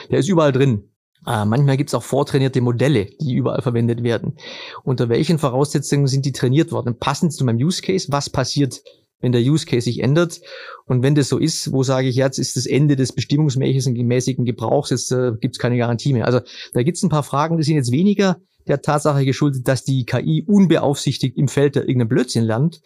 Der 0.10 0.19
ist 0.19 0.29
überall 0.29 0.51
drin. 0.51 0.90
Äh, 1.27 1.45
manchmal 1.45 1.77
gibt 1.77 1.89
es 1.89 1.93
auch 1.93 2.03
vortrainierte 2.03 2.62
Modelle, 2.62 3.05
die 3.19 3.36
überall 3.36 3.62
verwendet 3.62 4.03
werden. 4.03 4.38
Unter 4.84 5.10
welchen 5.10 5.38
Voraussetzungen 5.38 6.07
sind 6.07 6.25
die 6.25 6.31
trainiert 6.31 6.71
worden? 6.71 6.97
Passend 6.97 7.34
zu 7.34 7.45
meinem 7.45 7.57
Use 7.57 7.81
Case, 7.81 8.07
was 8.12 8.29
passiert, 8.29 8.81
wenn 9.19 9.31
der 9.31 9.41
Use 9.41 9.65
Case 9.65 9.86
sich 9.86 9.99
ändert? 9.99 10.41
Und 10.86 11.03
wenn 11.03 11.13
das 11.13 11.29
so 11.29 11.38
ist, 11.38 11.71
wo 11.71 11.84
sage 11.84 12.07
ich 12.07 12.15
jetzt, 12.15 12.39
ist 12.39 12.57
das 12.57 12.65
Ende 12.65 12.95
des 12.95 13.13
bestimmungsmäßigen 13.13 14.07
mäßigen 14.07 14.45
Gebrauchs, 14.45 14.89
jetzt 14.89 15.12
äh, 15.12 15.34
gibt 15.39 15.55
es 15.55 15.60
keine 15.60 15.77
Garantie 15.77 16.13
mehr. 16.13 16.25
Also 16.25 16.39
da 16.73 16.81
gibt 16.81 16.97
es 16.97 17.03
ein 17.03 17.10
paar 17.10 17.23
Fragen, 17.23 17.57
die 17.57 17.63
sind 17.63 17.75
jetzt 17.75 17.91
weniger 17.91 18.38
der 18.67 18.81
Tatsache 18.81 19.25
geschuldet, 19.25 19.67
dass 19.67 19.84
die 19.84 20.05
KI 20.05 20.43
unbeaufsichtigt 20.47 21.38
im 21.38 21.47
Feld 21.47 21.75
der 21.75 21.84
irgendeinen 21.84 22.10
Blödsinn 22.10 22.43
lernt. 22.43 22.81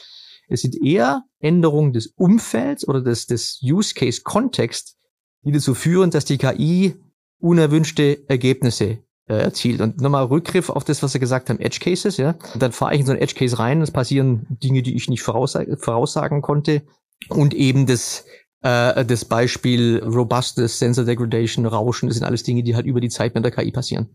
Es 0.48 0.62
sind 0.62 0.76
eher 0.76 1.24
Änderungen 1.40 1.94
des 1.94 2.08
Umfelds 2.08 2.88
oder 2.88 3.02
des, 3.02 3.28
des 3.28 3.60
Use 3.64 3.94
Case 3.94 4.22
Kontext, 4.24 4.98
die 5.44 5.52
dazu 5.52 5.74
führen, 5.74 6.12
dass 6.12 6.26
die 6.26 6.38
KI 6.38 6.96
unerwünschte 7.40 8.28
Ergebnisse 8.28 9.00
äh, 9.28 9.36
erzielt. 9.36 9.82
Und 9.82 10.02
nochmal 10.02 10.26
Rückgriff 10.26 10.70
auf 10.70 10.84
das, 10.84 11.02
was 11.04 11.14
Sie 11.14 11.20
gesagt 11.20 11.50
haben, 11.50 11.60
Edge 11.60 11.80
Cases, 11.80 12.18
ja. 12.18 12.36
dann 12.58 12.72
fahre 12.72 12.94
ich 12.94 13.02
in 13.02 13.06
so 13.06 13.12
einen 13.12 13.22
Edge 13.22 13.36
Case 13.36 13.58
rein, 13.58 13.82
es 13.82 13.92
passieren 13.92 14.46
Dinge, 14.50 14.82
die 14.82 14.96
ich 14.96 15.10
nicht 15.10 15.24
voraussagen, 15.24 15.78
voraussagen 15.78 16.42
konnte. 16.42 16.84
Und 17.30 17.54
eben 17.54 17.86
das, 17.86 18.26
äh, 18.62 19.04
das 19.06 19.26
Beispiel 19.26 20.02
Robustness, 20.04 20.80
Sensor 20.80 21.06
Degradation, 21.06 21.66
Rauschen, 21.66 22.08
das 22.08 22.18
sind 22.18 22.26
alles 22.26 22.44
Dinge, 22.44 22.64
die 22.64 22.76
halt 22.76 22.86
über 22.86 23.02
die 23.02 23.10
Zeit 23.10 23.36
mit 23.36 23.44
der 23.44 23.52
KI 23.52 23.72
passieren. 23.72 24.10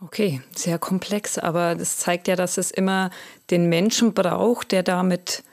Okay, 0.00 0.42
sehr 0.54 0.78
komplex, 0.78 1.38
aber 1.38 1.74
das 1.74 1.98
zeigt 1.98 2.28
ja, 2.28 2.36
dass 2.36 2.58
es 2.58 2.70
immer 2.70 3.10
den 3.50 3.68
Menschen 3.68 4.12
braucht, 4.12 4.72
der 4.72 4.82
damit 4.82 5.44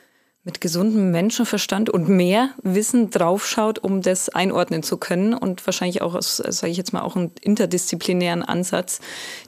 mit 0.43 0.59
gesundem 0.59 1.11
Menschenverstand 1.11 1.89
und 1.89 2.09
mehr 2.09 2.49
Wissen 2.63 3.11
draufschaut, 3.11 3.79
um 3.79 4.01
das 4.01 4.29
einordnen 4.29 4.81
zu 4.81 4.97
können 4.97 5.35
und 5.35 5.65
wahrscheinlich 5.67 6.01
auch 6.01 6.19
sage 6.21 6.71
ich 6.71 6.77
jetzt 6.77 6.93
mal, 6.93 7.01
auch 7.01 7.15
einen 7.15 7.31
interdisziplinären 7.41 8.41
Ansatz, 8.41 9.01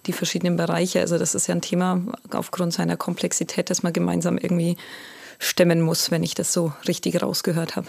die 0.06 0.14
verschiedenen 0.14 0.56
Bereiche. 0.56 1.00
Also 1.00 1.18
das 1.18 1.34
ist 1.34 1.48
ja 1.48 1.56
ein 1.56 1.62
Thema 1.62 2.02
aufgrund 2.32 2.74
seiner 2.74 2.96
Komplexität, 2.96 3.72
das 3.72 3.82
man 3.82 3.94
gemeinsam 3.94 4.38
irgendwie 4.38 4.78
stemmen 5.40 5.82
muss, 5.82 6.12
wenn 6.12 6.22
ich 6.22 6.36
das 6.36 6.54
so 6.54 6.74
richtig 6.88 7.22
rausgehört 7.22 7.76
habe. 7.76 7.88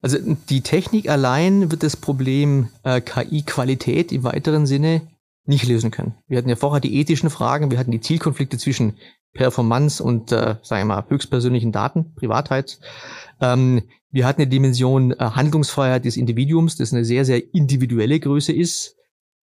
Also 0.00 0.18
die 0.20 0.60
Technik 0.60 1.08
allein 1.08 1.72
wird 1.72 1.82
das 1.82 1.96
Problem 1.96 2.68
äh, 2.84 3.00
KI-Qualität 3.00 4.12
im 4.12 4.22
weiteren 4.22 4.64
Sinne 4.64 5.02
nicht 5.44 5.66
lösen 5.66 5.90
können. 5.90 6.14
Wir 6.28 6.38
hatten 6.38 6.48
ja 6.48 6.56
vorher 6.56 6.80
die 6.80 7.00
ethischen 7.00 7.30
Fragen, 7.30 7.72
wir 7.72 7.78
hatten 7.78 7.90
die 7.90 8.00
Zielkonflikte 8.00 8.58
zwischen 8.58 8.98
Performance 9.38 10.02
und, 10.02 10.32
äh, 10.32 10.56
sagen 10.62 10.88
wir 10.88 10.96
mal, 10.96 11.04
höchstpersönlichen 11.08 11.70
Daten, 11.70 12.12
Privatheit. 12.16 12.80
Ähm, 13.40 13.82
wir 14.10 14.26
hatten 14.26 14.42
eine 14.42 14.50
Dimension 14.50 15.12
äh, 15.12 15.16
Handlungsfreiheit 15.18 16.04
des 16.04 16.16
Individuums, 16.16 16.76
das 16.76 16.92
eine 16.92 17.04
sehr, 17.04 17.24
sehr 17.24 17.54
individuelle 17.54 18.18
Größe 18.18 18.52
ist. 18.52 18.96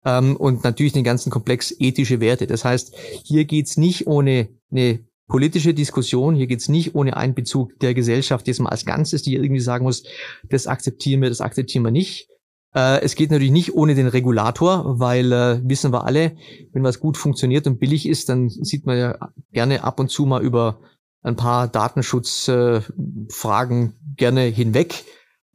Ähm, 0.05 0.37
und 0.37 0.63
natürlich 0.63 0.93
den 0.93 1.05
ganzen 1.05 1.31
Komplex 1.31 1.75
ethische 1.79 2.21
Werte. 2.21 2.47
Das 2.47 2.65
heißt, 2.65 2.95
hier 3.25 3.45
geht's 3.45 3.77
nicht 3.77 4.07
ohne 4.07 4.49
eine 4.71 5.01
politische 5.27 5.75
Diskussion, 5.75 6.37
hier 6.37 6.47
geht's 6.47 6.69
nicht 6.69 6.95
ohne 6.95 7.17
Einbezug 7.17 7.77
der 7.81 7.93
Gesellschaft 7.93 8.47
jetzt 8.47 8.61
mal 8.61 8.71
als 8.71 8.87
Ganzes, 8.87 9.23
die 9.23 9.35
irgendwie 9.35 9.61
sagen 9.61 9.85
muss, 9.85 10.05
das 10.49 10.69
akzeptieren 10.69 11.21
wir, 11.21 11.29
das 11.29 11.41
akzeptieren 11.41 11.85
wir 11.85 11.91
nicht. 11.91 12.29
Äh, 12.75 13.01
es 13.03 13.15
geht 13.15 13.31
natürlich 13.31 13.53
nicht 13.53 13.75
ohne 13.75 13.95
den 13.95 14.07
Regulator, 14.07 14.99
weil 14.99 15.33
äh, 15.33 15.61
wissen 15.65 15.93
wir 15.93 16.05
alle, 16.05 16.37
wenn 16.73 16.85
was 16.85 17.01
gut 17.01 17.17
funktioniert 17.17 17.67
und 17.67 17.81
billig 17.81 18.07
ist, 18.09 18.29
dann 18.29 18.49
sieht 18.49 18.87
man 18.87 18.99
ja 18.99 19.19
gerne 19.53 19.85
ab 19.85 20.01
und 20.01 20.11
zu 20.11 20.27
mal 20.27 20.43
über 20.43 20.81
ein 21.23 21.37
paar 21.37 21.69
Datenschutzfragen 21.69 23.89
äh, 23.89 23.93
gerne 24.17 24.43
hinweg. 24.43 25.05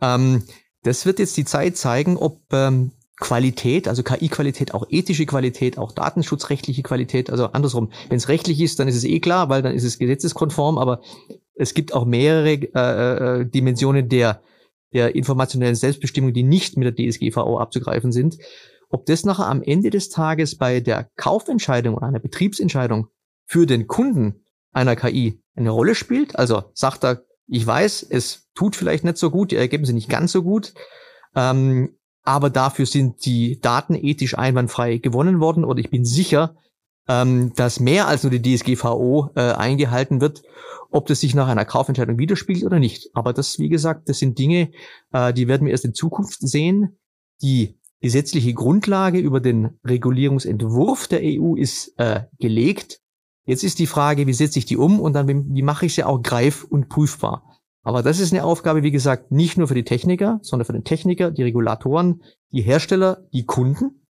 Ähm, 0.01 0.43
das 0.83 1.05
wird 1.05 1.19
jetzt 1.19 1.37
die 1.37 1.45
Zeit 1.45 1.77
zeigen, 1.77 2.17
ob 2.17 2.41
ähm, 2.51 2.91
Qualität, 3.17 3.87
also 3.87 4.03
KI-Qualität, 4.03 4.73
auch 4.73 4.85
ethische 4.89 5.25
Qualität, 5.25 5.77
auch 5.77 5.93
datenschutzrechtliche 5.93 6.83
Qualität. 6.83 7.29
Also 7.29 7.45
andersrum, 7.47 7.91
wenn 8.09 8.17
es 8.17 8.27
rechtlich 8.27 8.59
ist, 8.59 8.79
dann 8.79 8.89
ist 8.89 8.97
es 8.97 9.05
eh 9.05 9.19
klar, 9.19 9.49
weil 9.49 9.61
dann 9.61 9.73
ist 9.73 9.85
es 9.85 9.97
gesetzeskonform, 9.97 10.77
aber 10.77 11.01
es 11.55 11.73
gibt 11.73 11.93
auch 11.93 12.05
mehrere 12.05 12.51
äh, 12.51 13.41
äh, 13.41 13.45
Dimensionen 13.45 14.09
der, 14.09 14.41
der 14.93 15.15
informationellen 15.15 15.75
Selbstbestimmung, 15.75 16.33
die 16.33 16.43
nicht 16.43 16.77
mit 16.77 16.85
der 16.85 16.95
DSGVO 16.95 17.59
abzugreifen 17.59 18.11
sind. 18.11 18.37
Ob 18.89 19.05
das 19.05 19.25
nachher 19.25 19.47
am 19.47 19.61
Ende 19.61 19.89
des 19.89 20.09
Tages 20.09 20.57
bei 20.57 20.79
der 20.79 21.09
Kaufentscheidung 21.15 21.95
oder 21.95 22.07
einer 22.07 22.19
Betriebsentscheidung 22.19 23.07
für 23.45 23.65
den 23.65 23.87
Kunden 23.87 24.45
einer 24.71 24.95
KI 24.95 25.41
eine 25.55 25.69
Rolle 25.69 25.95
spielt, 25.95 26.37
also 26.37 26.63
sagt 26.73 27.03
er, 27.03 27.23
ich 27.47 27.65
weiß, 27.65 28.03
es 28.09 28.49
tut 28.55 28.75
vielleicht 28.75 29.03
nicht 29.03 29.17
so 29.17 29.29
gut, 29.29 29.51
die 29.51 29.55
Ergebnisse 29.55 29.93
nicht 29.93 30.09
ganz 30.09 30.31
so 30.31 30.43
gut, 30.43 30.73
ähm, 31.35 31.97
aber 32.23 32.49
dafür 32.49 32.85
sind 32.85 33.25
die 33.25 33.59
Daten 33.59 33.93
ethisch 33.93 34.37
einwandfrei 34.37 34.97
gewonnen 34.97 35.39
worden 35.39 35.63
und 35.63 35.77
ich 35.77 35.91
bin 35.91 36.05
sicher, 36.05 36.55
ähm, 37.07 37.53
dass 37.55 37.79
mehr 37.79 38.07
als 38.07 38.23
nur 38.23 38.31
die 38.31 38.41
DSGVO 38.41 39.31
äh, 39.35 39.51
eingehalten 39.51 40.21
wird, 40.21 40.43
ob 40.91 41.07
das 41.07 41.19
sich 41.19 41.35
nach 41.35 41.47
einer 41.47 41.65
Kaufentscheidung 41.65 42.17
widerspiegelt 42.17 42.65
oder 42.65 42.79
nicht. 42.79 43.09
Aber 43.13 43.33
das, 43.33 43.59
wie 43.59 43.69
gesagt, 43.69 44.09
das 44.09 44.19
sind 44.19 44.39
Dinge, 44.39 44.71
äh, 45.11 45.33
die 45.33 45.47
werden 45.47 45.65
wir 45.65 45.71
erst 45.71 45.85
in 45.85 45.93
Zukunft 45.93 46.39
sehen. 46.39 46.97
Die 47.41 47.79
gesetzliche 48.01 48.53
Grundlage 48.53 49.19
über 49.19 49.39
den 49.39 49.79
Regulierungsentwurf 49.83 51.07
der 51.07 51.21
EU 51.23 51.55
ist 51.55 51.93
äh, 51.97 52.23
gelegt. 52.39 53.01
Jetzt 53.45 53.63
ist 53.63 53.79
die 53.79 53.87
Frage, 53.87 54.25
wie 54.25 54.33
setze 54.33 54.59
ich 54.59 54.65
die 54.65 54.77
um 54.77 54.99
und 54.99 55.13
dann 55.13 55.27
wie, 55.27 55.61
mache 55.61 55.85
ich 55.85 55.95
sie 55.95 56.03
auch 56.03 56.21
greif 56.21 56.63
und 56.63 56.89
prüfbar. 56.89 57.43
Aber 57.83 58.01
das 58.01 58.19
ist 58.19 58.33
eine 58.33 58.43
Aufgabe, 58.43 58.81
wie 58.81 58.91
gesagt, 58.91 59.31
nicht 59.31 59.57
nur 59.57 59.67
für 59.67 59.75
die 59.75 59.83
Techniker, 59.83 60.39
sondern 60.41 60.65
für 60.65 60.73
den 60.73 60.83
Techniker, 60.83 61.29
die 61.29 61.43
Regulatoren, 61.43 62.23
die 62.51 62.61
Hersteller, 62.61 63.27
die 63.31 63.45
Kunden. 63.45 64.04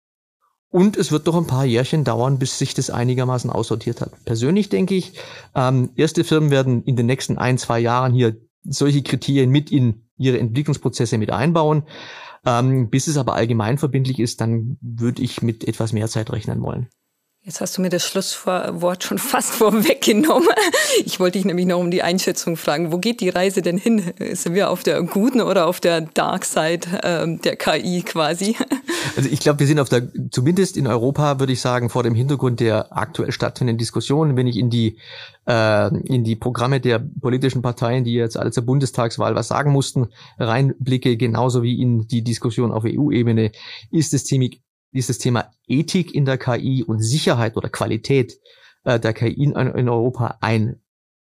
Und 0.71 0.95
es 0.95 1.11
wird 1.11 1.27
doch 1.27 1.35
ein 1.35 1.47
paar 1.47 1.65
Jährchen 1.65 2.05
dauern, 2.05 2.39
bis 2.39 2.57
sich 2.57 2.73
das 2.73 2.89
einigermaßen 2.89 3.49
aussortiert 3.49 3.99
hat. 3.99 4.11
Persönlich 4.23 4.69
denke 4.69 4.95
ich, 4.95 5.13
ähm, 5.53 5.89
erste 5.95 6.23
Firmen 6.23 6.49
werden 6.49 6.83
in 6.85 6.95
den 6.95 7.05
nächsten 7.05 7.37
ein, 7.37 7.57
zwei 7.57 7.79
Jahren 7.79 8.13
hier 8.13 8.37
solche 8.63 9.03
Kriterien 9.03 9.49
mit 9.49 9.69
in 9.69 10.05
ihre 10.17 10.39
Entwicklungsprozesse 10.39 11.17
mit 11.17 11.29
einbauen. 11.29 11.83
Ähm, 12.45 12.89
bis 12.89 13.07
es 13.07 13.17
aber 13.17 13.35
allgemein 13.35 13.77
verbindlich 13.77 14.19
ist, 14.19 14.39
dann 14.39 14.77
würde 14.81 15.21
ich 15.21 15.41
mit 15.41 15.67
etwas 15.67 15.91
mehr 15.91 16.07
Zeit 16.07 16.31
rechnen 16.31 16.61
wollen. 16.61 16.87
Jetzt 17.43 17.59
hast 17.59 17.75
du 17.75 17.81
mir 17.81 17.89
das 17.89 18.05
Schlusswort 18.05 19.03
schon 19.03 19.17
fast 19.17 19.53
vorweggenommen. 19.53 20.47
Ich 21.05 21.19
wollte 21.19 21.39
dich 21.39 21.45
nämlich 21.45 21.65
noch 21.65 21.79
um 21.79 21.89
die 21.89 22.03
Einschätzung 22.03 22.55
fragen. 22.55 22.91
Wo 22.91 22.99
geht 22.99 23.19
die 23.19 23.29
Reise 23.29 23.61
denn 23.61 23.77
hin? 23.77 24.13
Sind 24.33 24.53
wir 24.53 24.69
auf 24.69 24.83
der 24.83 25.01
guten 25.03 25.41
oder 25.41 25.65
auf 25.65 25.79
der 25.79 26.01
Dark 26.01 26.45
Side 26.45 26.99
ähm, 27.03 27.41
der 27.41 27.55
KI 27.55 28.03
quasi? 28.03 28.55
Also 29.15 29.29
ich 29.29 29.39
glaube, 29.39 29.59
wir 29.59 29.67
sind 29.67 29.79
auf 29.79 29.89
der, 29.89 30.07
zumindest 30.31 30.77
in 30.77 30.87
Europa, 30.87 31.39
würde 31.39 31.53
ich 31.53 31.61
sagen, 31.61 31.89
vor 31.89 32.03
dem 32.03 32.15
Hintergrund 32.15 32.59
der 32.59 32.95
aktuell 32.95 33.31
stattfindenden 33.31 33.77
Diskussionen, 33.77 34.37
wenn 34.37 34.47
ich 34.47 34.57
in 34.57 34.69
die 34.69 34.97
äh, 35.47 35.95
in 36.05 36.23
die 36.23 36.35
Programme 36.35 36.79
der 36.79 36.99
politischen 36.99 37.61
Parteien, 37.61 38.03
die 38.03 38.13
jetzt 38.13 38.37
alle 38.37 38.51
zur 38.51 38.65
Bundestagswahl 38.65 39.35
was 39.35 39.47
sagen 39.47 39.71
mussten, 39.71 40.07
reinblicke, 40.37 41.17
genauso 41.17 41.63
wie 41.63 41.81
in 41.81 42.07
die 42.07 42.23
Diskussion 42.23 42.71
auf 42.71 42.83
EU-Ebene, 42.85 43.51
ist 43.91 44.13
es 44.13 44.25
ziemlich 44.25 44.61
dieses 44.93 45.17
Thema 45.17 45.51
Ethik 45.67 46.13
in 46.13 46.25
der 46.25 46.37
KI 46.37 46.83
und 46.83 46.99
Sicherheit 46.99 47.57
oder 47.57 47.69
Qualität 47.69 48.39
äh, 48.83 48.99
der 48.99 49.13
KI 49.13 49.43
in, 49.43 49.51
in, 49.53 49.89
Europa 49.89 50.37
ein 50.41 50.81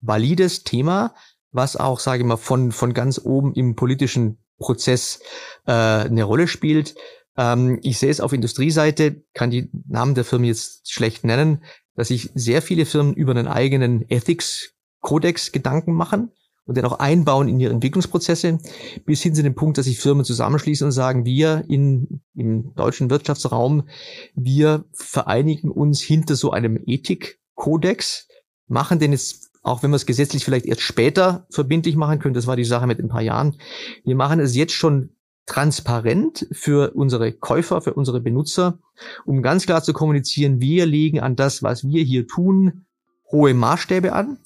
valides 0.00 0.64
Thema, 0.64 1.14
was 1.52 1.76
auch, 1.76 2.00
sage 2.00 2.22
ich 2.22 2.26
mal, 2.26 2.36
von, 2.36 2.72
von 2.72 2.94
ganz 2.94 3.20
oben 3.22 3.54
im 3.54 3.76
politischen 3.76 4.38
Prozess 4.58 5.20
äh, 5.66 5.72
eine 5.72 6.24
Rolle 6.24 6.48
spielt. 6.48 6.94
Ähm, 7.36 7.78
ich 7.82 7.98
sehe 7.98 8.10
es 8.10 8.20
auf 8.20 8.32
Industrieseite, 8.32 9.22
kann 9.32 9.50
die 9.50 9.70
Namen 9.86 10.14
der 10.14 10.24
Firmen 10.24 10.46
jetzt 10.46 10.92
schlecht 10.92 11.24
nennen, 11.24 11.64
dass 11.94 12.08
sich 12.08 12.30
sehr 12.34 12.62
viele 12.62 12.86
Firmen 12.86 13.14
über 13.14 13.32
einen 13.32 13.48
eigenen 13.48 14.08
Ethics-Kodex 14.08 15.52
Gedanken 15.52 15.92
machen 15.92 16.30
und 16.66 16.76
den 16.76 16.84
auch 16.84 16.98
einbauen 16.98 17.48
in 17.48 17.60
ihre 17.60 17.72
Entwicklungsprozesse, 17.72 18.58
bis 19.04 19.22
hin 19.22 19.34
zu 19.34 19.42
dem 19.42 19.54
Punkt, 19.54 19.78
dass 19.78 19.84
sich 19.84 19.98
Firmen 19.98 20.24
zusammenschließen 20.24 20.86
und 20.86 20.92
sagen, 20.92 21.24
wir 21.24 21.64
in, 21.68 22.22
im 22.34 22.74
deutschen 22.74 23.10
Wirtschaftsraum, 23.10 23.88
wir 24.34 24.84
vereinigen 24.92 25.70
uns 25.70 26.00
hinter 26.00 26.36
so 26.36 26.52
einem 26.52 26.80
Ethikkodex, 26.86 28.28
machen 28.66 28.98
den 28.98 29.12
jetzt, 29.12 29.50
auch 29.62 29.82
wenn 29.82 29.90
wir 29.90 29.96
es 29.96 30.06
gesetzlich 30.06 30.44
vielleicht 30.44 30.66
erst 30.66 30.80
später 30.80 31.46
verbindlich 31.50 31.96
machen 31.96 32.18
können, 32.18 32.34
das 32.34 32.46
war 32.46 32.56
die 32.56 32.64
Sache 32.64 32.86
mit 32.86 32.98
ein 32.98 33.08
paar 33.08 33.22
Jahren, 33.22 33.56
wir 34.04 34.16
machen 34.16 34.40
es 34.40 34.56
jetzt 34.56 34.72
schon 34.72 35.10
transparent 35.46 36.46
für 36.52 36.92
unsere 36.94 37.32
Käufer, 37.32 37.80
für 37.80 37.94
unsere 37.94 38.20
Benutzer, 38.20 38.78
um 39.24 39.42
ganz 39.42 39.66
klar 39.66 39.82
zu 39.82 39.92
kommunizieren, 39.92 40.60
wir 40.60 40.86
legen 40.86 41.20
an 41.20 41.36
das, 41.36 41.62
was 41.62 41.86
wir 41.86 42.02
hier 42.02 42.26
tun, 42.26 42.86
hohe 43.30 43.54
Maßstäbe 43.54 44.12
an. 44.12 44.38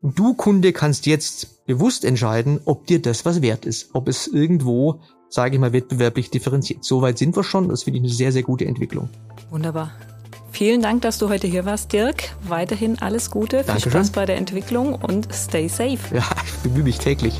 Und 0.00 0.18
du, 0.18 0.34
Kunde, 0.34 0.72
kannst 0.72 1.06
jetzt 1.06 1.66
bewusst 1.66 2.04
entscheiden, 2.04 2.60
ob 2.64 2.86
dir 2.86 3.02
das 3.02 3.24
was 3.24 3.42
wert 3.42 3.66
ist, 3.66 3.90
ob 3.92 4.08
es 4.08 4.26
irgendwo, 4.26 5.00
sage 5.28 5.54
ich 5.54 5.60
mal, 5.60 5.72
wettbewerblich 5.72 6.30
differenziert. 6.30 6.84
Soweit 6.84 7.18
sind 7.18 7.36
wir 7.36 7.44
schon. 7.44 7.68
Das 7.68 7.82
finde 7.82 7.98
ich 7.98 8.04
eine 8.04 8.12
sehr, 8.12 8.32
sehr 8.32 8.42
gute 8.42 8.66
Entwicklung. 8.66 9.08
Wunderbar. 9.50 9.92
Vielen 10.52 10.80
Dank, 10.80 11.02
dass 11.02 11.18
du 11.18 11.28
heute 11.28 11.46
hier 11.46 11.66
warst, 11.66 11.92
Dirk. 11.92 12.34
Weiterhin 12.42 12.98
alles 12.98 13.30
Gute, 13.30 13.58
viel 13.58 13.66
Dankeschön. 13.66 13.92
Spaß 13.92 14.10
bei 14.10 14.24
der 14.24 14.36
Entwicklung 14.36 14.94
und 14.94 15.28
stay 15.34 15.68
safe. 15.68 15.98
Ja, 16.14 16.24
ich 16.46 16.54
bemühe 16.62 16.84
mich 16.84 16.98
täglich. 16.98 17.38